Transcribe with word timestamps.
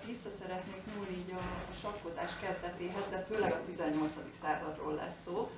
így 0.00 0.06
vissza 0.06 0.36
szeretnék 0.40 0.82
nyúlni 0.94 1.16
így 1.16 1.32
a, 1.32 1.70
a 1.72 1.74
sakkozás 1.82 2.32
kezdetéhez, 2.42 3.06
de 3.10 3.24
főleg 3.28 3.52
a 3.52 3.64
18. 3.66 4.12
századról 4.42 4.94
lesz 4.94 5.16
szó. 5.24 5.50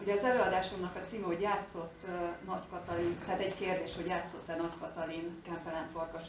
Ugye 0.00 0.14
az 0.14 0.24
előadásomnak 0.24 0.96
a 0.96 1.08
címe, 1.08 1.26
hogy 1.26 1.40
játszott 1.40 2.06
Nagy 2.46 2.62
Katalin, 2.70 3.18
tehát 3.24 3.40
egy 3.40 3.54
kérdés, 3.54 3.94
hogy 3.94 4.06
játszott-e 4.06 4.56
Nagy 4.56 4.78
Katalin 4.80 5.42
Kempelen 5.44 5.88
farkas 5.92 6.22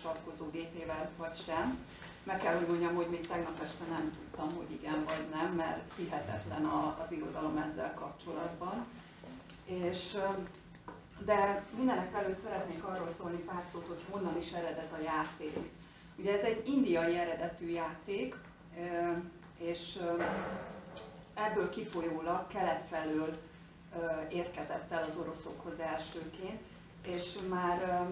gépével, 0.52 1.10
vagy 1.18 1.36
sem. 1.46 1.86
Meg 2.26 2.42
kell, 2.42 2.58
hogy 2.58 2.68
mondjam, 2.68 2.96
hogy 2.96 3.10
még 3.10 3.28
tegnap 3.28 3.62
este 3.64 3.84
nem 3.90 4.16
tudtam, 4.20 4.58
hogy 4.58 4.72
igen 4.72 5.04
vagy 5.08 5.26
nem, 5.34 5.52
mert 5.56 5.94
hihetetlen 5.96 6.66
az 7.06 7.12
irodalom 7.12 7.58
ezzel 7.58 7.94
kapcsolatban. 7.94 8.86
És 9.66 10.18
de 11.26 11.64
mindenek 11.78 12.14
előtt 12.14 12.44
szeretnék 12.44 12.84
arról 12.84 13.10
szólni 13.18 13.38
pár 13.38 13.64
szót, 13.72 13.88
hogy 13.88 14.04
honnan 14.10 14.38
is 14.38 14.52
ered 14.52 14.78
ez 14.78 14.92
a 15.00 15.02
játék. 15.04 15.58
Ugye 16.20 16.38
ez 16.38 16.44
egy 16.44 16.68
indiai 16.68 17.18
eredetű 17.18 17.70
játék, 17.70 18.36
és 19.58 20.00
ebből 21.34 21.70
kifolyólag 21.70 22.48
kelet 22.48 22.84
felől 22.90 23.38
érkezett 24.32 24.92
el 24.92 25.04
az 25.04 25.16
oroszokhoz 25.18 25.80
elsőként, 25.80 26.60
és 27.08 27.38
már 27.50 28.08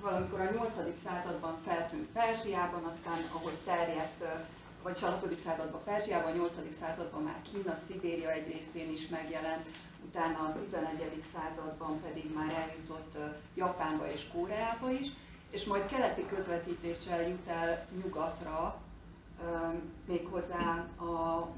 valamikor 0.00 0.40
a 0.40 0.50
8. 0.50 0.72
században 1.04 1.58
feltűnt 1.64 2.08
Perzsiában, 2.12 2.84
aztán 2.84 3.18
ahogy 3.32 3.56
terjedt, 3.64 4.24
vagy 4.82 4.98
a 5.02 5.06
6. 5.06 5.38
században 5.38 5.80
Perzsiában, 5.84 6.32
a 6.32 6.36
8. 6.36 6.54
században 6.80 7.22
már 7.22 7.42
Kína, 7.52 7.74
Szibéria 7.86 8.30
egy 8.30 8.52
részén 8.52 8.92
is 8.92 9.08
megjelent, 9.08 9.68
utána 10.04 10.38
a 10.38 10.56
11. 10.64 11.22
században 11.34 12.00
pedig 12.00 12.34
már 12.34 12.52
eljutott 12.52 13.16
Japánba 13.54 14.10
és 14.12 14.28
Koreába 14.32 14.90
is, 14.90 15.08
és 15.52 15.64
majd 15.64 15.86
keleti 15.86 16.26
közvetítéssel 16.26 17.28
jut 17.28 17.46
el 17.46 17.86
nyugatra, 18.02 18.80
méghozzá 20.04 20.88
a 20.98 21.48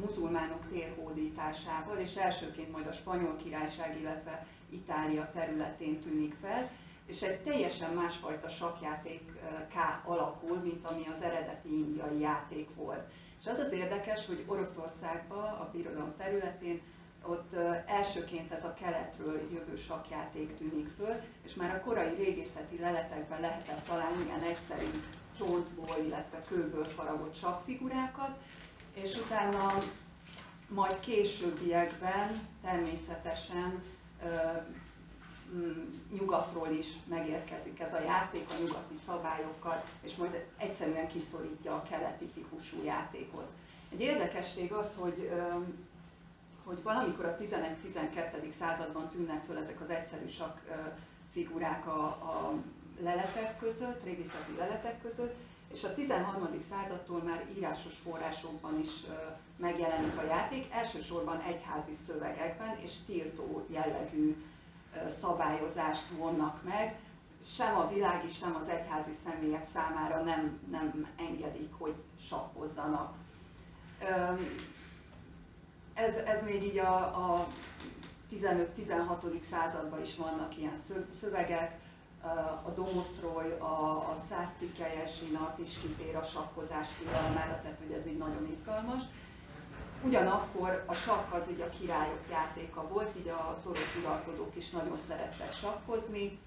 muzulmánok 0.00 0.68
térhódításával, 0.70 1.98
és 1.98 2.16
elsőként 2.16 2.72
majd 2.72 2.86
a 2.86 2.92
spanyol 2.92 3.36
királyság, 3.36 4.00
illetve 4.00 4.46
Itália 4.70 5.30
területén 5.34 6.00
tűnik 6.00 6.34
fel, 6.40 6.70
és 7.06 7.22
egy 7.22 7.40
teljesen 7.40 7.92
másfajta 7.92 8.48
sakjátékká 8.48 10.02
alakul, 10.04 10.56
mint 10.56 10.84
ami 10.86 11.06
az 11.12 11.22
eredeti 11.22 11.68
indiai 11.68 12.20
játék 12.20 12.68
volt. 12.74 13.08
És 13.40 13.46
az 13.46 13.58
az 13.58 13.72
érdekes, 13.72 14.26
hogy 14.26 14.44
Oroszországban, 14.46 15.52
a 15.52 15.70
birodalom 15.72 16.14
területén 16.18 16.80
ott 17.28 17.52
elsőként 17.86 18.52
ez 18.52 18.64
a 18.64 18.74
keletről 18.74 19.40
jövő 19.52 19.76
sakjáték 19.76 20.56
tűnik 20.56 20.88
föl, 20.96 21.14
és 21.44 21.54
már 21.54 21.74
a 21.74 21.80
korai 21.80 22.14
régészeti 22.14 22.78
leletekben 22.78 23.40
lehetett 23.40 23.84
találni 23.84 24.22
ilyen 24.22 24.42
egyszerű 24.42 24.90
csontból, 25.38 25.96
illetve 26.04 26.42
kőből 26.48 26.84
faragott 26.84 27.34
sakfigurákat, 27.34 28.38
és 28.94 29.16
utána 29.16 29.82
majd 30.68 31.00
későbbiekben 31.00 32.40
természetesen 32.62 33.82
nyugatról 36.18 36.68
is 36.68 36.86
megérkezik 37.08 37.80
ez 37.80 37.92
a 37.92 38.00
játék 38.00 38.46
a 38.50 38.60
nyugati 38.60 38.94
szabályokkal, 39.06 39.82
és 40.02 40.14
majd 40.14 40.44
egyszerűen 40.58 41.08
kiszorítja 41.08 41.74
a 41.74 41.82
keleti 41.82 42.24
típusú 42.24 42.82
játékot. 42.84 43.52
Egy 43.92 44.00
érdekesség 44.00 44.72
az, 44.72 44.94
hogy 44.98 45.30
hogy 46.66 46.82
valamikor 46.82 47.24
a 47.24 47.36
11-12. 47.36 48.50
században 48.58 49.08
tűnnek 49.08 49.44
föl 49.46 49.58
ezek 49.58 49.80
az 49.80 49.90
egyszerű 49.90 50.28
sak 50.28 50.60
figurák 51.32 51.86
a, 51.86 52.04
a 52.06 52.52
leletek 53.00 53.58
között, 53.58 54.04
régészeti 54.04 54.54
leletek 54.58 55.02
között, 55.02 55.34
és 55.72 55.84
a 55.84 55.94
13. 55.94 56.48
századtól 56.70 57.22
már 57.22 57.44
írásos 57.56 57.94
forrásokban 57.94 58.80
is 58.80 58.90
megjelenik 59.56 60.16
a 60.18 60.24
játék, 60.24 60.72
elsősorban 60.72 61.40
egyházi 61.40 61.94
szövegekben 62.06 62.78
és 62.78 62.92
tiltó 63.06 63.66
jellegű 63.68 64.44
szabályozást 65.20 66.08
vonnak 66.08 66.62
meg, 66.62 66.98
sem 67.44 67.78
a 67.78 67.88
világi, 67.88 68.28
sem 68.28 68.56
az 68.56 68.68
egyházi 68.68 69.12
személyek 69.24 69.66
számára 69.72 70.22
nem, 70.22 70.60
nem 70.70 71.06
engedik, 71.18 71.72
hogy 71.78 71.94
sakkozzanak 72.28 73.14
ez, 75.96 76.14
ez 76.14 76.42
még 76.44 76.62
így 76.62 76.78
a, 76.78 76.96
a 76.96 77.46
15-16. 78.32 79.42
században 79.50 80.02
is 80.02 80.16
vannak 80.16 80.58
ilyen 80.58 80.76
szövegek, 81.20 81.84
a 82.66 82.70
Domostroy, 82.70 83.50
a, 83.58 83.96
a 84.10 84.16
száz 84.28 84.48
cikkelyes 84.56 85.18
zsinat 85.18 85.58
is 85.58 85.78
kitér 85.80 86.16
a 86.16 86.22
sakkozás 86.22 86.86
tilalmára, 86.98 87.60
tehát 87.62 87.78
hogy 87.78 87.96
ez 87.96 88.06
így 88.06 88.18
nagyon 88.18 88.48
izgalmas. 88.52 89.02
Ugyanakkor 90.02 90.84
a 90.86 90.94
sakk 90.94 91.34
az 91.34 91.42
így 91.50 91.60
a 91.60 91.70
királyok 91.78 92.20
játéka 92.30 92.88
volt, 92.88 93.16
így 93.16 93.28
az 93.28 93.66
orosz 93.66 93.96
uralkodók 94.00 94.56
is 94.56 94.70
nagyon 94.70 94.98
szerettek 95.08 95.52
sakkozni 95.52 96.38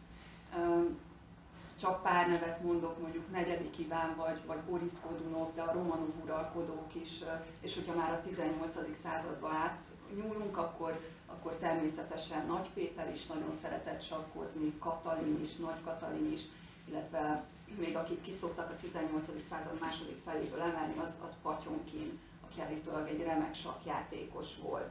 csak 1.79 2.01
pár 2.03 2.27
nevet 2.27 2.61
mondok, 2.63 2.99
mondjuk 2.99 3.31
negyedik 3.31 3.77
Iván 3.77 4.15
vagy, 4.15 4.39
vagy 4.45 4.59
Boris 4.59 4.91
Godunov, 5.07 5.53
de 5.53 5.61
a 5.61 5.73
Romanov 5.73 6.23
uralkodók 6.23 6.95
is, 6.95 7.23
és 7.61 7.75
hogyha 7.75 7.95
már 7.95 8.11
a 8.11 8.21
18. 8.21 8.75
századba 9.03 9.49
átnyúlunk, 9.49 10.57
akkor, 10.57 10.99
akkor 11.27 11.51
természetesen 11.55 12.45
Nagy 12.45 12.69
Péter 12.73 13.11
is 13.11 13.25
nagyon 13.25 13.53
szeretett 13.61 14.01
sakkozni, 14.01 14.77
Katalin 14.79 15.39
is, 15.41 15.55
Nagy 15.55 15.83
Katalin 15.83 16.31
is, 16.31 16.41
illetve 16.85 17.43
még 17.77 17.95
akik 17.95 18.21
kiszoktak 18.21 18.69
a 18.69 18.77
18. 18.81 19.25
század 19.49 19.79
második 19.79 20.21
feléből 20.25 20.61
emelni, 20.61 20.97
az, 20.97 21.13
az 21.23 21.31
Patyonkin, 21.41 22.19
aki 22.49 22.61
állítólag 22.61 23.07
egy 23.07 23.23
remek 23.23 23.55
sakjátékos 23.55 24.57
volt. 24.61 24.89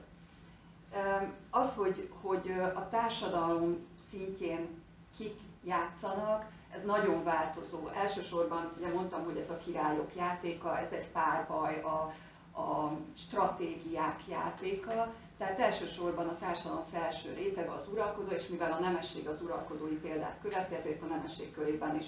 Az, 1.51 1.75
hogy, 1.75 2.11
hogy 2.21 2.51
a 2.75 2.89
társadalom 2.89 3.87
szintjén 4.11 4.83
kik 5.17 5.41
játszanak, 5.65 6.57
ez 6.75 6.85
nagyon 6.85 7.25
változó. 7.25 7.89
Elsősorban 7.89 8.73
ugye 8.79 8.93
mondtam, 8.93 9.25
hogy 9.25 9.37
ez 9.37 9.51
a 9.51 9.57
királyok 9.57 10.11
játéka, 10.17 10.79
ez 10.79 10.93
egy 10.93 11.07
párbaj, 11.07 11.83
a, 11.83 12.13
a 12.61 12.93
stratégiák 13.17 14.21
játéka, 14.29 15.15
tehát 15.39 15.59
elsősorban 15.59 16.29
a 16.29 16.39
társadalom 16.39 16.85
felső 16.93 17.33
rétege 17.35 17.71
az 17.71 17.89
uralkodó, 17.93 18.31
és 18.31 18.47
mivel 18.47 18.73
a 18.73 18.81
nemesség 18.81 19.29
az 19.29 19.43
uralkodói 19.43 19.95
példát 19.95 20.39
követi, 20.43 20.75
ezért 20.75 21.03
a 21.03 21.07
nemesség 21.07 21.53
körében 21.53 21.97
is 21.97 22.07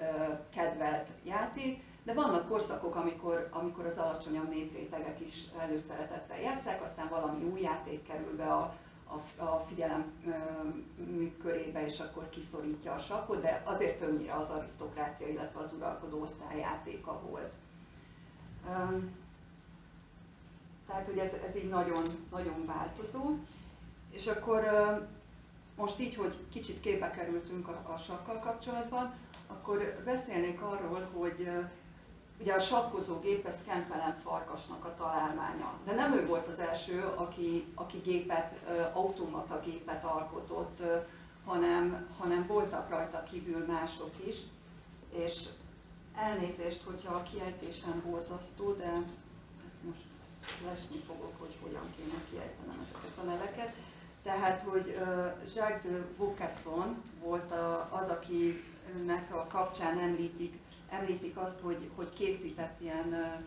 ö, 0.00 0.04
kedvelt 0.54 1.08
játék, 1.24 1.82
de 2.04 2.14
vannak 2.14 2.48
korszakok, 2.48 2.94
amikor, 2.94 3.48
amikor 3.52 3.86
az 3.86 3.98
alacsonyabb 3.98 4.48
néprétegek 4.48 5.20
is 5.20 5.44
előszeretettel 5.58 6.40
játszák, 6.40 6.82
aztán 6.82 7.08
valami 7.08 7.44
új 7.44 7.60
játék 7.60 8.06
kerül 8.06 8.36
be 8.36 8.52
a, 8.52 8.74
a, 9.08 9.42
a 9.42 9.58
figyelem 9.68 10.12
körébe, 11.42 11.84
és 11.84 12.00
akkor 12.00 12.28
kiszorítja 12.30 12.92
a 12.92 12.98
sakot, 12.98 13.40
de 13.40 13.62
azért 13.64 13.98
többnyire 13.98 14.34
az 14.34 14.48
arisztokrácia, 14.48 15.28
illetve 15.28 15.60
az 15.60 15.72
uralkodó 15.72 16.20
osztály 16.20 16.58
játéka 16.58 17.20
volt. 17.20 17.52
Tehát, 20.86 21.06
hogy 21.06 21.18
ez, 21.18 21.32
ez 21.48 21.56
így 21.56 21.68
nagyon, 21.68 22.02
nagyon 22.30 22.66
változó. 22.66 23.36
És 24.10 24.26
akkor 24.26 24.64
most 25.76 26.00
így, 26.00 26.14
hogy 26.14 26.36
kicsit 26.52 26.80
képbe 26.80 27.10
kerültünk 27.10 27.68
a, 27.68 27.92
a 27.94 27.96
sakkal 27.96 28.38
kapcsolatban, 28.38 29.14
akkor 29.46 30.02
beszélnék 30.04 30.62
arról, 30.62 31.08
hogy 31.12 31.48
Ugye 32.40 32.52
a 32.52 32.60
sakkozógép, 32.60 33.46
ez 33.46 33.56
Kempelen 33.66 34.20
Farkasnak 34.24 34.84
a 34.84 34.94
találmánya. 34.96 35.72
De 35.84 35.94
nem 35.94 36.12
ő 36.12 36.26
volt 36.26 36.46
az 36.46 36.58
első, 36.58 37.12
aki, 37.16 37.66
aki 37.74 37.98
gépet, 37.98 38.52
automata 38.94 39.60
gépet 39.60 40.04
alkotott, 40.04 40.82
hanem, 41.44 42.06
hanem 42.18 42.46
voltak 42.46 42.88
rajta 42.88 43.22
kívül 43.22 43.66
mások 43.66 44.10
is. 44.26 44.36
És 45.12 45.48
elnézést, 46.16 46.82
hogyha 46.82 47.14
a 47.14 47.22
kiejtésem 47.22 48.02
borzasztó, 48.06 48.72
de 48.72 48.92
ezt 49.66 49.82
most 49.86 50.04
lesni 50.64 50.98
fogok, 51.06 51.32
hogy 51.38 51.56
hogyan 51.62 51.94
kéne 51.96 52.20
kiejtenem 52.30 52.84
ezeket 52.84 53.18
a 53.22 53.24
neveket. 53.24 53.74
Tehát, 54.22 54.62
hogy 54.62 54.96
Jacques 55.54 55.82
de 55.82 56.04
Vaucasson 56.16 57.02
volt 57.22 57.52
az, 57.90 58.08
akinek 58.08 59.34
a 59.34 59.46
kapcsán 59.48 59.98
említik 59.98 60.58
említik 60.90 61.36
azt, 61.36 61.60
hogy, 61.60 61.90
hogy 61.96 62.12
készített 62.12 62.80
ilyen 62.80 63.42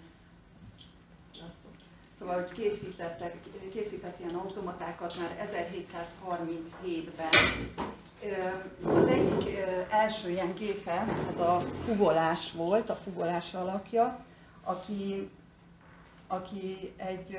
Szóval, 2.22 2.36
hogy 2.42 2.52
készítettek, 2.52 3.36
készített 3.72 4.20
ilyen 4.20 4.36
automatákat 4.36 5.18
már 5.20 5.50
1737-ben. 5.54 7.30
Az 8.84 9.06
egyik 9.06 9.58
első 9.90 10.30
ilyen 10.30 10.54
gépe, 10.54 11.06
ez 11.30 11.38
a 11.38 11.60
fugolás 11.60 12.52
volt, 12.52 12.90
a 12.90 12.96
fugolás 12.96 13.54
alakja, 13.54 14.26
aki, 14.64 15.30
aki 16.28 16.94
egy, 16.98 17.38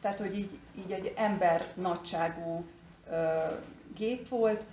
tehát 0.00 0.18
hogy 0.18 0.36
így, 0.38 0.58
így 0.78 0.90
egy 0.90 1.12
ember 1.16 1.66
nagyságú 1.74 2.64
gép 3.96 4.28
volt, 4.28 4.64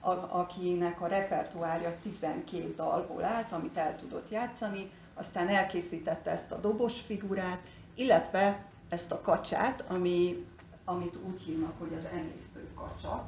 a, 0.00 0.10
akinek 0.38 1.00
a 1.00 1.06
repertoárja 1.06 1.96
12 2.02 2.74
dalból 2.76 3.24
állt, 3.24 3.52
amit 3.52 3.76
el 3.76 3.96
tudott 3.96 4.30
játszani, 4.30 4.90
aztán 5.14 5.48
elkészítette 5.48 6.30
ezt 6.30 6.52
a 6.52 6.56
dobos 6.56 7.00
figurát, 7.00 7.60
illetve 7.94 8.64
ezt 8.88 9.12
a 9.12 9.20
kacsát, 9.20 9.84
ami, 9.88 10.46
amit 10.84 11.18
úgy 11.26 11.42
hívnak, 11.42 11.78
hogy 11.78 11.92
az 11.96 12.04
emésztő 12.12 12.68
kacsa, 12.74 13.26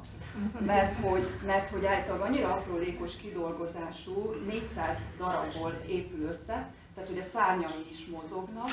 mert 0.59 0.95
hogy, 0.95 1.29
mert 1.45 1.69
hogy 1.69 1.85
általában 1.85 2.27
annyira 2.27 2.53
aprólékos 2.53 3.15
kidolgozású, 3.15 4.31
400 4.47 4.97
darabból 5.17 5.81
épül 5.87 6.27
össze, 6.27 6.71
tehát 6.95 7.09
hogy 7.09 7.19
a 7.19 7.29
szárnyai 7.33 7.85
is 7.91 8.05
mozognak, 8.05 8.69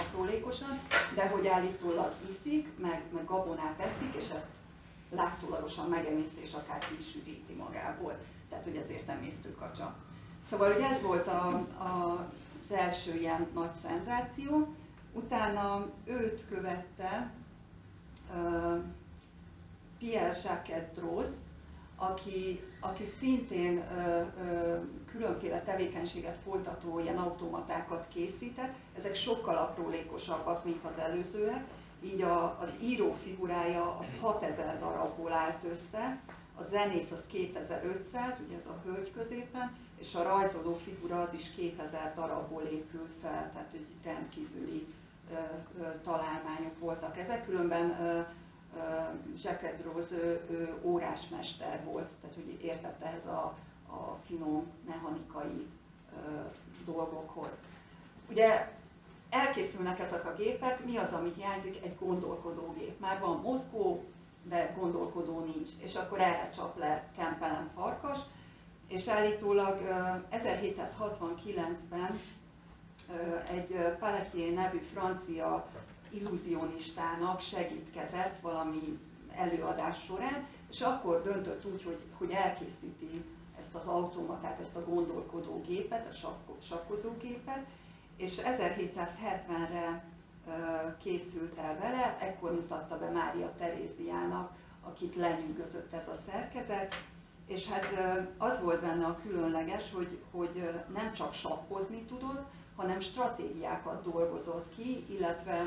aprólékosan, 0.00 0.80
de 1.14 1.28
hogy 1.28 1.46
állítólag 1.46 2.14
iszik, 2.30 2.68
meg, 2.78 3.02
meg 3.14 3.24
gabonát 3.24 3.80
eszik, 3.80 4.14
és 4.14 4.28
ezt 4.36 4.46
látszólagosan 5.10 5.88
megemészti, 5.88 6.40
és 6.40 6.52
akár 6.52 6.78
ki 6.78 6.96
is 6.98 7.14
üríti 7.14 7.52
magából. 7.52 8.18
Tehát, 8.48 8.64
hogy 8.64 8.76
ezért 8.76 9.08
emésztő 9.08 9.54
kacsa. 9.54 9.94
Szóval, 10.48 10.72
hogy 10.72 10.82
ez 10.82 11.02
volt 11.02 11.26
a, 11.26 11.46
a, 11.78 12.28
az 12.64 12.76
első 12.76 13.14
ilyen 13.14 13.46
nagy 13.54 13.72
szenzáció. 13.82 14.74
Utána 15.12 15.86
őt 16.04 16.48
követte 16.48 17.30
uh, 18.34 18.82
Pierre 19.98 20.38
Jacques 20.44 20.84
Droz, 20.94 21.28
aki, 21.96 22.60
aki 22.80 23.04
szintén 23.04 23.84
ö, 23.96 24.22
ö, 24.40 24.76
különféle 25.10 25.62
tevékenységet 25.62 26.38
folytató 26.38 26.98
ilyen 26.98 27.16
automatákat 27.18 28.06
készített, 28.08 28.74
ezek 28.96 29.14
sokkal 29.14 29.56
aprólékosabbak, 29.56 30.64
mint 30.64 30.84
az 30.84 30.98
előzőek, 30.98 31.64
így 32.02 32.22
a, 32.22 32.58
az 32.60 32.72
író 32.82 33.12
figurája 33.12 33.96
az 33.98 34.06
6000 34.20 34.78
darabból 34.78 35.32
állt 35.32 35.64
össze, 35.70 36.20
a 36.58 36.62
zenész 36.62 37.10
az 37.10 37.26
2500, 37.26 38.40
ugye 38.46 38.56
ez 38.56 38.66
a 38.66 38.80
hölgy 38.84 39.12
középen, 39.12 39.76
és 39.98 40.14
a 40.14 40.22
rajzoló 40.22 40.74
figura 40.74 41.20
az 41.20 41.32
is 41.34 41.50
2000 41.50 42.14
darabból 42.14 42.62
épült 42.62 43.12
fel, 43.22 43.50
tehát 43.52 43.70
egy 43.72 43.86
rendkívüli 44.04 44.86
ö, 45.30 45.34
ö, 45.80 45.88
találmányok 46.04 46.78
voltak 46.78 47.18
ezek. 47.18 47.44
Különben 47.44 48.00
ö, 48.00 48.20
ő 50.50 50.74
órásmester 50.82 51.84
volt, 51.84 52.08
tehát 52.20 52.36
hogy 52.36 52.58
értette 52.62 53.06
ez 53.06 53.26
a, 53.26 53.54
a 53.86 54.18
finom 54.26 54.66
mechanikai 54.86 55.66
dolgokhoz. 56.84 57.52
Ugye 58.30 58.77
elkészülnek 59.30 59.98
ezek 60.00 60.26
a 60.26 60.34
gépek, 60.34 60.84
mi 60.84 60.96
az, 60.96 61.12
ami 61.12 61.32
hiányzik? 61.36 61.84
Egy 61.84 61.96
gondolkodógép. 61.98 63.00
Már 63.00 63.20
van 63.20 63.40
mozgó, 63.40 64.04
de 64.42 64.74
gondolkodó 64.78 65.40
nincs. 65.40 65.70
És 65.82 65.94
akkor 65.94 66.20
erre 66.20 66.50
csap 66.54 66.78
le 66.78 67.08
Kempelen 67.16 67.70
farkas, 67.74 68.18
és 68.88 69.08
állítólag 69.08 69.78
1769-ben 70.32 72.20
egy 73.50 73.96
Pelletier 73.98 74.52
nevű 74.52 74.78
francia 74.78 75.68
illúzionistának 76.10 77.40
segítkezett 77.40 78.40
valami 78.40 78.98
előadás 79.34 80.04
során, 80.04 80.46
és 80.70 80.80
akkor 80.80 81.22
döntött 81.22 81.64
úgy, 81.64 81.82
hogy, 81.82 82.00
hogy 82.18 82.30
elkészíti 82.30 83.24
ezt 83.58 83.74
az 83.74 83.86
automatát, 83.86 84.60
ezt 84.60 84.76
a 84.76 84.84
gondolkodó 84.84 85.60
gépet, 85.66 86.06
a 86.06 86.30
sakkozógépet, 86.60 87.66
és 88.18 88.40
1770-re 88.44 90.04
készült 91.02 91.58
el 91.58 91.78
vele, 91.78 92.16
ekkor 92.20 92.52
mutatta 92.52 92.98
be 92.98 93.10
Mária 93.10 93.52
Teréziának, 93.58 94.52
akit 94.82 95.16
lenyűgözött 95.16 95.92
ez 95.92 96.08
a 96.08 96.14
szerkezet, 96.30 96.94
és 97.46 97.68
hát 97.68 97.86
az 98.38 98.62
volt 98.62 98.80
benne 98.80 99.04
a 99.04 99.18
különleges, 99.22 99.92
hogy, 99.92 100.18
hogy 100.30 100.70
nem 100.94 101.12
csak 101.12 101.32
sakkozni 101.32 102.02
tudott, 102.02 102.46
hanem 102.76 103.00
stratégiákat 103.00 104.02
dolgozott 104.02 104.74
ki, 104.76 105.04
illetve 105.08 105.62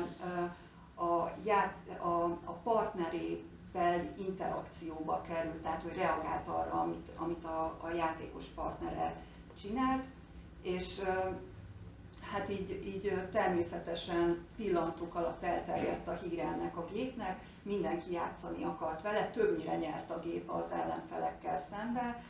a, 0.94 1.30
ját, 1.44 1.74
a, 1.98 2.24
a 2.24 2.52
partnerével 2.62 4.14
interakcióba 4.18 5.22
került, 5.28 5.62
tehát 5.62 5.82
hogy 5.82 5.94
reagált 5.94 6.48
arra, 6.48 6.80
amit, 6.80 7.08
amit 7.16 7.44
a, 7.44 7.78
a 7.80 7.90
játékos 7.94 8.44
partnere 8.44 9.16
csinált, 9.60 10.04
és 10.62 11.00
hát 12.32 12.48
így, 12.48 12.82
így 12.86 13.28
természetesen 13.32 14.46
pillantok 14.56 15.14
alatt 15.14 15.42
elterjedt 15.42 16.08
a 16.08 16.18
híre 16.22 16.42
ennek 16.42 16.76
a 16.76 16.84
gépnek, 16.92 17.40
mindenki 17.62 18.12
játszani 18.12 18.64
akart 18.64 19.02
vele, 19.02 19.30
többnyire 19.30 19.76
nyert 19.76 20.10
a 20.10 20.20
gép 20.20 20.50
az 20.50 20.70
ellenfelekkel 20.70 21.60
szemben, 21.70 22.22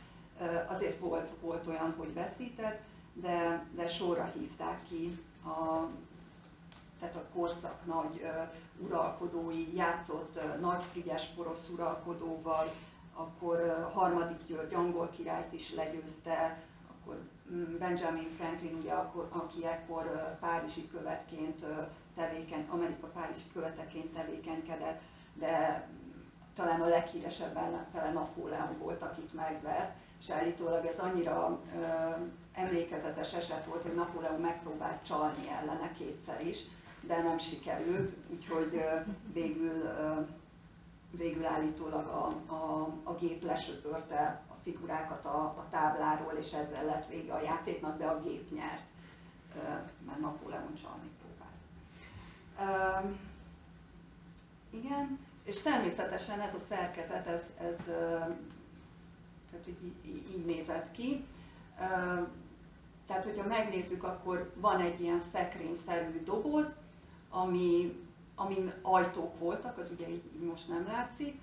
azért 0.67 0.99
volt, 0.99 1.29
volt 1.41 1.67
olyan, 1.67 1.93
hogy 1.97 2.13
veszített, 2.13 2.81
de, 3.13 3.65
de 3.75 3.87
sorra 3.87 4.31
hívták 4.35 4.79
ki 4.89 5.19
a, 5.45 5.87
tehát 6.99 7.15
a 7.15 7.25
korszak 7.33 7.85
nagy 7.85 8.25
uralkodói, 8.79 9.75
játszott 9.75 10.39
nagy 10.59 10.83
frigyes 10.91 11.25
porosz 11.25 11.69
uralkodóval, 11.69 12.71
akkor 13.13 13.59
uh, 13.59 13.93
harmadik 13.93 14.45
György 14.47 14.73
angol 14.73 15.09
királyt 15.09 15.53
is 15.53 15.73
legyőzte, 15.73 16.63
akkor 17.03 17.19
um, 17.51 17.77
Benjamin 17.79 18.29
Franklin, 18.37 18.77
ugye, 18.81 18.91
akkor, 18.91 19.27
aki 19.31 19.65
ekkor 19.65 20.37
párizsi 20.39 20.87
követként 20.87 21.65
tevékeny, 22.15 22.67
Amerika 22.69 23.07
párizsi 23.07 23.43
követeként 23.53 24.13
tevékenykedett, 24.13 25.01
de 25.33 25.87
talán 26.55 26.81
a 26.81 26.87
leghíresebb 26.87 27.57
ellenfele 27.57 28.11
Napóleon 28.11 28.77
volt, 28.79 29.01
akit 29.01 29.33
megvert, 29.33 29.93
és 30.19 30.29
állítólag 30.29 30.85
ez 30.85 30.99
annyira 30.99 31.59
emlékezetes 32.53 33.33
eset 33.33 33.65
volt, 33.65 33.83
hogy 33.83 33.95
Napóleon 33.95 34.41
megpróbált 34.41 35.05
csalni 35.05 35.49
ellene 35.61 35.91
kétszer 35.97 36.47
is, 36.47 36.57
de 37.01 37.21
nem 37.21 37.37
sikerült, 37.37 38.15
úgyhogy 38.29 38.83
végül, 39.33 39.89
végül 41.11 41.45
állítólag 41.45 42.07
a, 42.07 42.53
a, 42.53 42.87
a 43.03 43.15
gép 43.15 43.43
lesöpörte 43.43 44.41
figurákat 44.63 45.25
a, 45.25 45.43
a 45.43 45.67
tábláról, 45.69 46.33
és 46.39 46.53
ezzel 46.53 46.85
lett 46.85 47.07
vége 47.07 47.33
a 47.33 47.41
játéknak, 47.41 47.97
de 47.97 48.05
a 48.05 48.21
gép 48.21 48.51
nyert, 48.51 48.83
mert 50.05 50.19
Napóleon 50.19 50.75
csalni 50.75 51.09
próbált. 51.19 51.55
Igen, 54.69 55.19
és 55.43 55.61
természetesen 55.61 56.39
ez 56.39 56.53
a 56.53 56.59
szerkezet, 56.69 57.27
ez, 57.27 57.53
ez 57.59 57.75
tehát, 59.51 59.67
így, 59.67 59.95
így 60.35 60.45
nézett 60.45 60.91
ki. 60.91 61.25
Tehát, 63.07 63.23
hogyha 63.23 63.47
megnézzük, 63.47 64.03
akkor 64.03 64.53
van 64.55 64.79
egy 64.79 65.01
ilyen 65.01 65.19
szekrényszerű 65.19 66.23
doboz, 66.23 66.67
ami, 67.29 67.99
amin 68.35 68.73
ajtók 68.81 69.39
voltak, 69.39 69.77
az 69.77 69.89
ugye 69.91 70.09
így, 70.09 70.23
így 70.35 70.47
most 70.47 70.67
nem 70.67 70.85
látszik. 70.87 71.39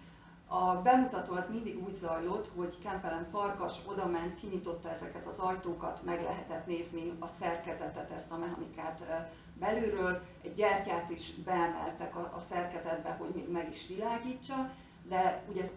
A 0.52 0.83
bemutató 0.83 1.35
az 1.35 1.50
mindig 1.50 1.83
úgy 1.85 1.95
zajlott, 1.95 2.50
hogy 2.57 2.78
Kempelen 2.83 3.26
farkas 3.30 3.75
oda 3.87 4.07
ment, 4.07 4.40
kinyitotta 4.40 4.90
ezeket 4.90 5.26
az 5.26 5.38
ajtókat, 5.38 6.02
meg 6.04 6.23
lehetett 6.23 6.66
nézni 6.66 7.12
a 7.19 7.26
szerkezetet, 7.40 8.11
ezt 8.11 8.33
a 8.33 8.37
mechanikát 8.37 9.28
belülről. 9.59 10.23
Egy 10.42 10.54
gyertyát 10.54 11.11
is 11.11 11.35
beemeltek 11.45 12.16
a, 12.16 12.33
a 12.37 12.40
szerkezetbe, 12.40 13.11
hogy 13.11 13.49
meg 13.52 13.69
is 13.69 13.87
világítsa, 13.87 14.71
de 15.09 15.42
ugye 15.50 15.71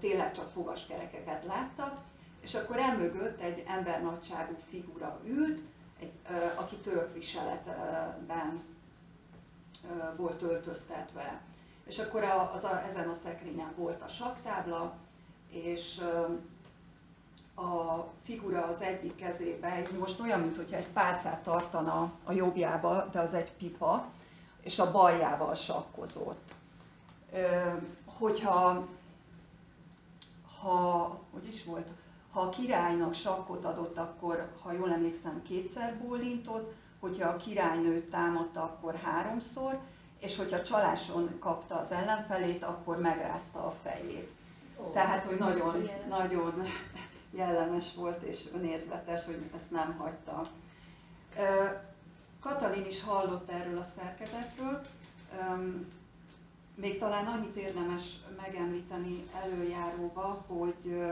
tényleg 0.00 0.32
csak 0.32 0.50
fogaskerekeket 0.50 1.44
láttak 1.44 2.04
és 2.46 2.54
akkor 2.54 2.78
emögött 2.78 3.40
egy 3.40 3.62
embernagyságú 3.66 4.56
figura 4.68 5.20
ült, 5.24 5.60
egy, 6.00 6.12
aki 6.54 6.76
török 6.76 7.14
viseletben 7.14 8.62
volt 10.16 10.42
öltöztetve. 10.42 11.40
És 11.86 11.98
akkor 11.98 12.24
az 12.54 12.64
a, 12.64 12.84
ezen 12.88 13.08
a 13.08 13.14
szekrényen 13.24 13.72
volt 13.76 14.02
a 14.02 14.08
saktábla, 14.08 14.92
és 15.50 16.00
a 17.54 18.04
figura 18.22 18.64
az 18.64 18.80
egyik 18.80 19.16
kezébe, 19.16 19.82
most 19.98 20.20
olyan, 20.20 20.40
mintha 20.40 20.76
egy 20.76 20.88
pálcát 20.88 21.42
tartana 21.42 22.12
a 22.24 22.32
jobbjába, 22.32 23.08
de 23.12 23.20
az 23.20 23.34
egy 23.34 23.52
pipa, 23.52 24.04
és 24.60 24.78
a 24.78 24.90
baljával 24.90 25.54
sakkozott. 25.54 26.54
Hogyha, 28.18 28.86
ha, 30.60 31.18
hogy 31.32 31.48
is 31.48 31.64
volt, 31.64 31.88
ha 32.30 32.40
a 32.40 32.48
királynak 32.48 33.14
sakkot 33.14 33.64
adott, 33.64 33.98
akkor, 33.98 34.52
ha 34.62 34.72
jól 34.72 34.92
emlékszem, 34.92 35.42
kétszer 35.42 35.98
bólintott, 35.98 36.74
hogyha 37.00 37.28
a 37.28 37.36
királynőt 37.36 38.10
támadta, 38.10 38.62
akkor 38.62 38.94
háromszor, 38.94 39.78
és 40.18 40.36
hogyha 40.36 40.62
csaláson 40.62 41.38
kapta 41.38 41.78
az 41.78 41.90
ellenfelét, 41.90 42.64
akkor 42.64 43.00
megrázta 43.00 43.66
a 43.66 43.74
fejét. 43.82 44.30
Oh, 44.76 44.92
Tehát, 44.92 45.24
hogy 45.24 45.38
nagyon, 45.38 45.90
nagyon 46.08 46.66
jellemes 47.30 47.94
volt 47.94 48.22
és 48.22 48.44
önérzetes, 48.54 49.24
hogy 49.24 49.50
ezt 49.56 49.70
nem 49.70 49.96
hagyta. 49.98 50.42
Katalin 52.40 52.86
is 52.86 53.02
hallott 53.02 53.50
erről 53.50 53.78
a 53.78 53.86
szerkezetről, 53.96 54.80
még 56.74 56.98
talán 56.98 57.26
annyit 57.26 57.56
érdemes 57.56 58.02
megemlíteni 58.36 59.26
előjáróba, 59.42 60.44
hogy 60.46 61.02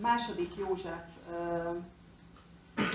második 0.00 0.56
József 0.56 1.04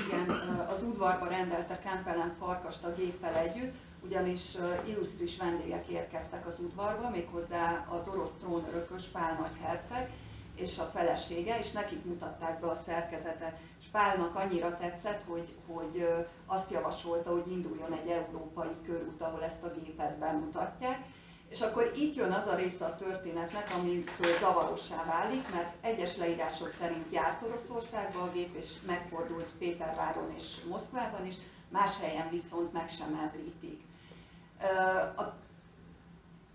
igen, 0.08 0.30
az 0.74 0.84
udvarba 0.84 1.28
rendelte 1.28 1.80
Kempelen 1.80 2.34
farkast 2.40 2.84
a 2.84 2.94
géppel 2.94 3.36
együtt, 3.36 3.76
ugyanis 4.02 4.42
illusztris 4.86 5.38
vendégek 5.38 5.88
érkeztek 5.88 6.48
az 6.48 6.56
udvarba, 6.60 7.10
méghozzá 7.10 7.86
az 7.90 8.08
orosz 8.08 8.32
trónörökös 8.40 9.04
Pál 9.06 9.38
nagy 9.40 9.66
herceg 9.68 10.10
és 10.56 10.78
a 10.78 10.84
felesége, 10.84 11.60
és 11.60 11.72
nekik 11.72 12.06
mutatták 12.06 12.60
be 12.60 12.68
a 12.68 12.76
szerkezetet. 12.76 13.58
És 13.80 13.86
Pálnak 13.92 14.36
annyira 14.36 14.78
tetszett, 14.78 15.24
hogy, 15.28 15.56
hogy 15.68 16.08
azt 16.46 16.72
javasolta, 16.72 17.32
hogy 17.32 17.52
induljon 17.52 17.94
egy 17.94 18.10
európai 18.10 18.76
körút, 18.86 19.22
ahol 19.22 19.44
ezt 19.44 19.64
a 19.64 19.74
gépet 19.74 20.18
bemutatják. 20.18 21.06
És 21.50 21.62
akkor 21.62 21.92
itt 21.96 22.16
jön 22.16 22.32
az 22.32 22.48
a 22.48 22.56
része 22.56 22.86
a 22.86 22.96
történetnek, 22.96 23.72
amitől 23.76 24.38
zavarossá 24.40 25.06
válik, 25.06 25.54
mert 25.54 25.74
egyes 25.82 26.18
leírások 26.18 26.72
szerint 26.80 27.14
járt 27.14 27.42
Oroszországba 27.42 28.22
a 28.22 28.32
gép, 28.32 28.54
és 28.56 28.74
megfordult 28.86 29.50
Péterváron 29.58 30.34
és 30.36 30.44
Moszkvában 30.70 31.26
is, 31.26 31.36
más 31.70 32.00
helyen 32.00 32.30
viszont 32.30 32.74
meg 32.74 32.90
sem 32.90 33.20
említik. 33.22 33.82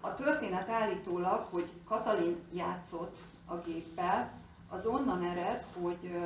A, 0.00 0.14
történet 0.14 0.68
állítólag, 0.68 1.46
hogy 1.50 1.70
Katalin 1.84 2.36
játszott 2.52 3.16
a 3.46 3.54
géppel, 3.54 4.32
az 4.68 4.86
onnan 4.86 5.22
ered, 5.22 5.64
hogy 5.80 6.16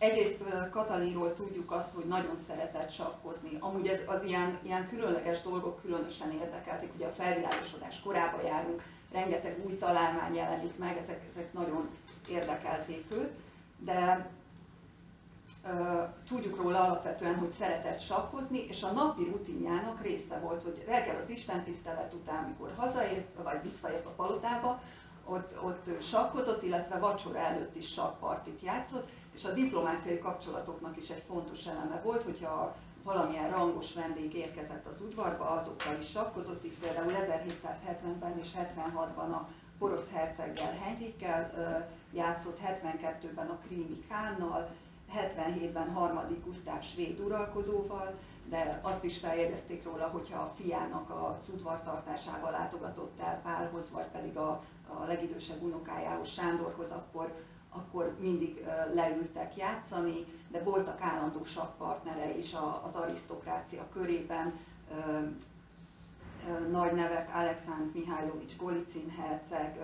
egyrészt 0.00 0.44
Katalinról 0.70 1.34
tudjuk 1.34 1.70
azt, 1.72 1.94
hogy 1.94 2.04
nagyon 2.04 2.36
szeretett 2.46 2.90
sakkozni. 2.90 3.56
Amúgy 3.60 3.86
ez, 3.86 3.98
az 4.06 4.22
ilyen, 4.22 4.58
ilyen 4.62 4.88
különleges 4.88 5.42
dolgok 5.42 5.80
különösen 5.80 6.32
érdekelték, 6.32 6.94
ugye 6.94 7.06
a 7.06 7.12
felvilágosodás 7.12 8.00
korába 8.00 8.42
járunk, 8.42 8.82
rengeteg 9.12 9.64
új 9.66 9.76
találmány 9.76 10.34
jelenik 10.34 10.78
meg, 10.78 10.96
ezek, 10.96 11.24
ezek 11.30 11.52
nagyon 11.52 11.88
érdekelték 12.30 13.04
őt, 13.12 13.32
de 13.78 14.28
tudjuk 16.28 16.56
róla 16.56 16.84
alapvetően, 16.84 17.34
hogy 17.34 17.50
szeretett 17.50 18.00
sakkozni, 18.00 18.58
és 18.68 18.82
a 18.82 18.92
napi 18.92 19.24
rutinjának 19.24 20.02
része 20.02 20.38
volt, 20.38 20.62
hogy 20.62 20.84
reggel 20.86 21.16
az 21.16 21.28
istentisztelet 21.28 22.14
után, 22.14 22.44
amikor 22.44 22.72
hazaért, 22.76 23.42
vagy 23.42 23.62
visszaért 23.62 24.06
a 24.06 24.14
palotába, 24.16 24.82
ott, 25.24 25.54
ott 25.62 26.02
sakkozott, 26.02 26.62
illetve 26.62 26.98
vacsora 26.98 27.38
előtt 27.38 27.76
is 27.76 27.92
sakpartit 27.92 28.62
játszott, 28.62 29.08
és 29.34 29.44
a 29.44 29.52
diplomáciai 29.52 30.18
kapcsolatoknak 30.18 30.96
is 30.96 31.08
egy 31.08 31.22
fontos 31.28 31.66
eleme 31.66 32.00
volt, 32.04 32.22
hogyha 32.22 32.76
valamilyen 33.02 33.50
rangos 33.50 33.94
vendég 33.94 34.34
érkezett 34.34 34.86
az 34.86 35.00
udvarba, 35.00 35.44
azokkal 35.44 35.98
is 36.00 36.10
sakkozott, 36.10 36.64
itt 36.64 36.78
például 36.78 37.12
1770-ben 37.12 38.38
és 38.38 38.48
76-ban 38.56 39.32
a 39.32 39.48
porosz 39.78 40.08
herceggel 40.12 40.72
Henrikkel 40.72 41.50
játszott, 42.12 42.58
72-ben 42.66 43.48
a 43.48 43.58
krími 43.66 44.04
Kánnal, 44.08 44.68
77-ben 45.14 45.92
harmadik 45.92 46.44
Gusztáv 46.44 46.82
svéd 46.82 47.20
uralkodóval, 47.20 48.18
de 48.48 48.80
azt 48.82 49.04
is 49.04 49.18
feljegyezték 49.18 49.84
róla, 49.84 50.06
hogyha 50.06 50.38
a 50.38 50.54
fiának 50.62 51.10
az 51.10 51.48
udvartartásával 51.48 52.50
látogatott 52.50 53.20
el 53.20 53.40
Pálhoz, 53.42 53.90
vagy 53.90 54.06
pedig 54.06 54.36
a, 54.36 54.62
a 54.86 55.04
legidősebb 55.06 55.62
unokájához, 55.62 56.28
Sándorhoz, 56.28 56.90
akkor, 56.90 57.34
akkor 57.70 58.16
mindig 58.20 58.64
leültek 58.94 59.56
játszani, 59.56 60.24
de 60.48 60.62
voltak 60.62 61.00
állandó 61.00 61.44
sakpartnere 61.44 62.36
is 62.36 62.54
az 62.88 62.94
arisztokrácia 62.94 63.88
körében, 63.92 64.58
nagy 66.70 66.92
nevek, 66.92 67.34
Alexandr 67.34 67.98
Mihálylovics 67.98 68.56
Golicin 68.56 69.10
herceg, 69.10 69.78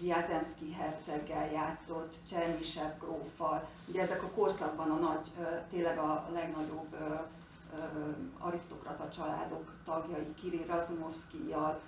Vjazemski 0.00 0.72
herceggel 0.72 1.50
játszott, 1.52 2.14
Csermisev 2.28 2.98
gróffal. 2.98 3.68
Ugye 3.88 4.02
ezek 4.02 4.22
a 4.22 4.30
korszakban 4.30 4.90
a 4.90 4.94
nagy, 4.94 5.30
tényleg 5.70 5.98
a 5.98 6.28
legnagyobb 6.32 6.96
arisztokrata 8.38 9.08
családok 9.08 9.72
tagjai, 9.84 10.34
Kirill 10.34 10.66
Razumovszkijal, 10.66 11.80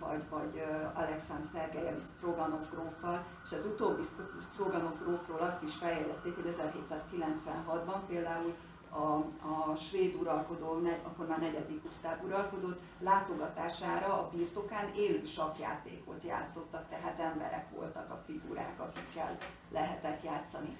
vagy, 0.00 0.22
vagy 0.30 0.62
Alexandr 0.94 1.46
Szergejevi 1.52 2.00
Stroganov 2.00 2.70
gróffal, 2.70 3.24
és 3.44 3.52
az 3.52 3.66
utóbbi 3.66 4.02
Stroganov 4.52 4.98
grófról 4.98 5.38
azt 5.38 5.62
is 5.62 5.74
feljegyezték, 5.74 6.34
hogy 6.34 6.54
1796-ban 6.60 7.98
például 8.06 8.54
a, 8.92 9.24
a 9.70 9.76
svéd 9.76 10.14
uralkodó, 10.20 10.80
akkor 11.02 11.26
már 11.26 11.38
negyedik 11.38 11.82
Gusztáv 11.82 12.24
uralkodót 12.24 12.80
látogatására 13.00 14.06
a 14.06 14.30
birtokán 14.34 14.94
élő 14.94 15.24
sakjátékot 15.24 16.22
játszottak, 16.24 16.88
tehát 16.88 17.20
emberek 17.20 17.70
voltak 17.70 18.10
a 18.10 18.22
figurák, 18.26 18.80
akikkel 18.80 19.38
lehetett 19.70 20.24
játszani. 20.24 20.76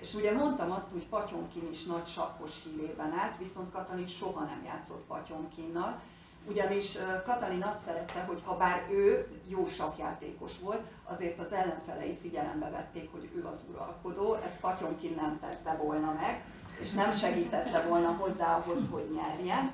És 0.00 0.14
ugye 0.14 0.32
mondtam 0.32 0.70
azt, 0.70 0.92
hogy 0.92 1.08
Patyonkin 1.08 1.68
is 1.70 1.84
nagy 1.84 2.06
sakkos 2.06 2.62
hírében 2.64 3.12
állt, 3.12 3.38
viszont 3.38 3.72
Katalin 3.72 4.06
soha 4.06 4.44
nem 4.44 4.64
játszott 4.64 5.06
Patyonkinnal, 5.06 6.00
ugyanis 6.48 6.98
Katalin 7.24 7.62
azt 7.62 7.84
szerette, 7.86 8.20
hogy 8.20 8.42
ha 8.44 8.56
bár 8.56 8.86
ő 8.90 9.28
jó 9.48 9.66
sakjátékos 9.66 10.58
volt, 10.58 10.80
azért 11.04 11.38
az 11.38 11.52
ellenfelei 11.52 12.18
figyelembe 12.20 12.70
vették, 12.70 13.12
hogy 13.12 13.30
ő 13.34 13.44
az 13.44 13.58
uralkodó, 13.70 14.34
ezt 14.34 14.60
Patyonkin 14.60 15.14
nem 15.16 15.38
tette 15.40 15.76
volna 15.82 16.12
meg, 16.20 16.44
és 16.80 16.92
nem 16.92 17.12
segítette 17.12 17.82
volna 17.88 18.08
hozzá 18.08 18.56
ahhoz, 18.56 18.88
hogy 18.90 19.10
nyerjen, 19.14 19.72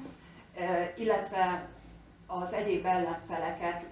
illetve 0.96 1.68
az 2.26 2.52
egyéb 2.52 2.86
ellenfeleket 2.86 3.84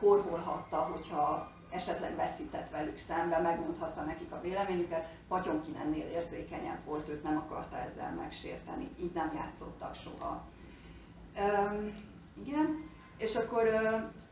korholhatta, 0.00 0.76
hogyha 0.76 1.50
esetleg 1.70 2.16
veszített 2.16 2.70
velük 2.70 2.98
szembe, 2.98 3.38
megmondhatta 3.38 4.02
nekik 4.02 4.32
a 4.32 4.40
véleményüket. 4.40 5.06
Patyonkin 5.28 5.76
ennél 5.84 6.06
érzékenyebb 6.06 6.84
volt, 6.84 7.08
őt 7.08 7.22
nem 7.22 7.36
akarta 7.36 7.76
ezzel 7.76 8.14
megsérteni, 8.20 8.88
így 9.00 9.12
nem 9.12 9.32
játszottak 9.34 9.94
soha. 9.94 10.44
Igen, 12.44 12.90
és 13.16 13.36
akkor 13.36 13.68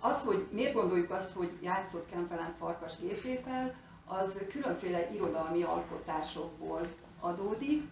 az, 0.00 0.24
hogy 0.24 0.46
miért 0.50 0.72
gondoljuk 0.72 1.10
azt, 1.10 1.32
hogy 1.32 1.50
játszott 1.62 2.10
Kempelen 2.10 2.54
farkas 2.58 2.92
gépével, 3.00 3.74
az 4.06 4.38
különféle 4.50 5.10
irodalmi 5.12 5.62
alkotásokból 5.62 6.88
adódik. 7.20 7.82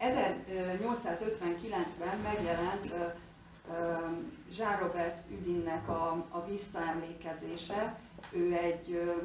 1859-ben 0.00 2.18
megjelent 2.22 2.94
Jean 4.56 4.78
Robert 4.78 5.30
Udinnek 5.30 5.88
a, 5.88 6.24
a 6.28 6.44
visszaemlékezése, 6.48 7.98
ő 8.32 8.52
egy, 8.52 9.18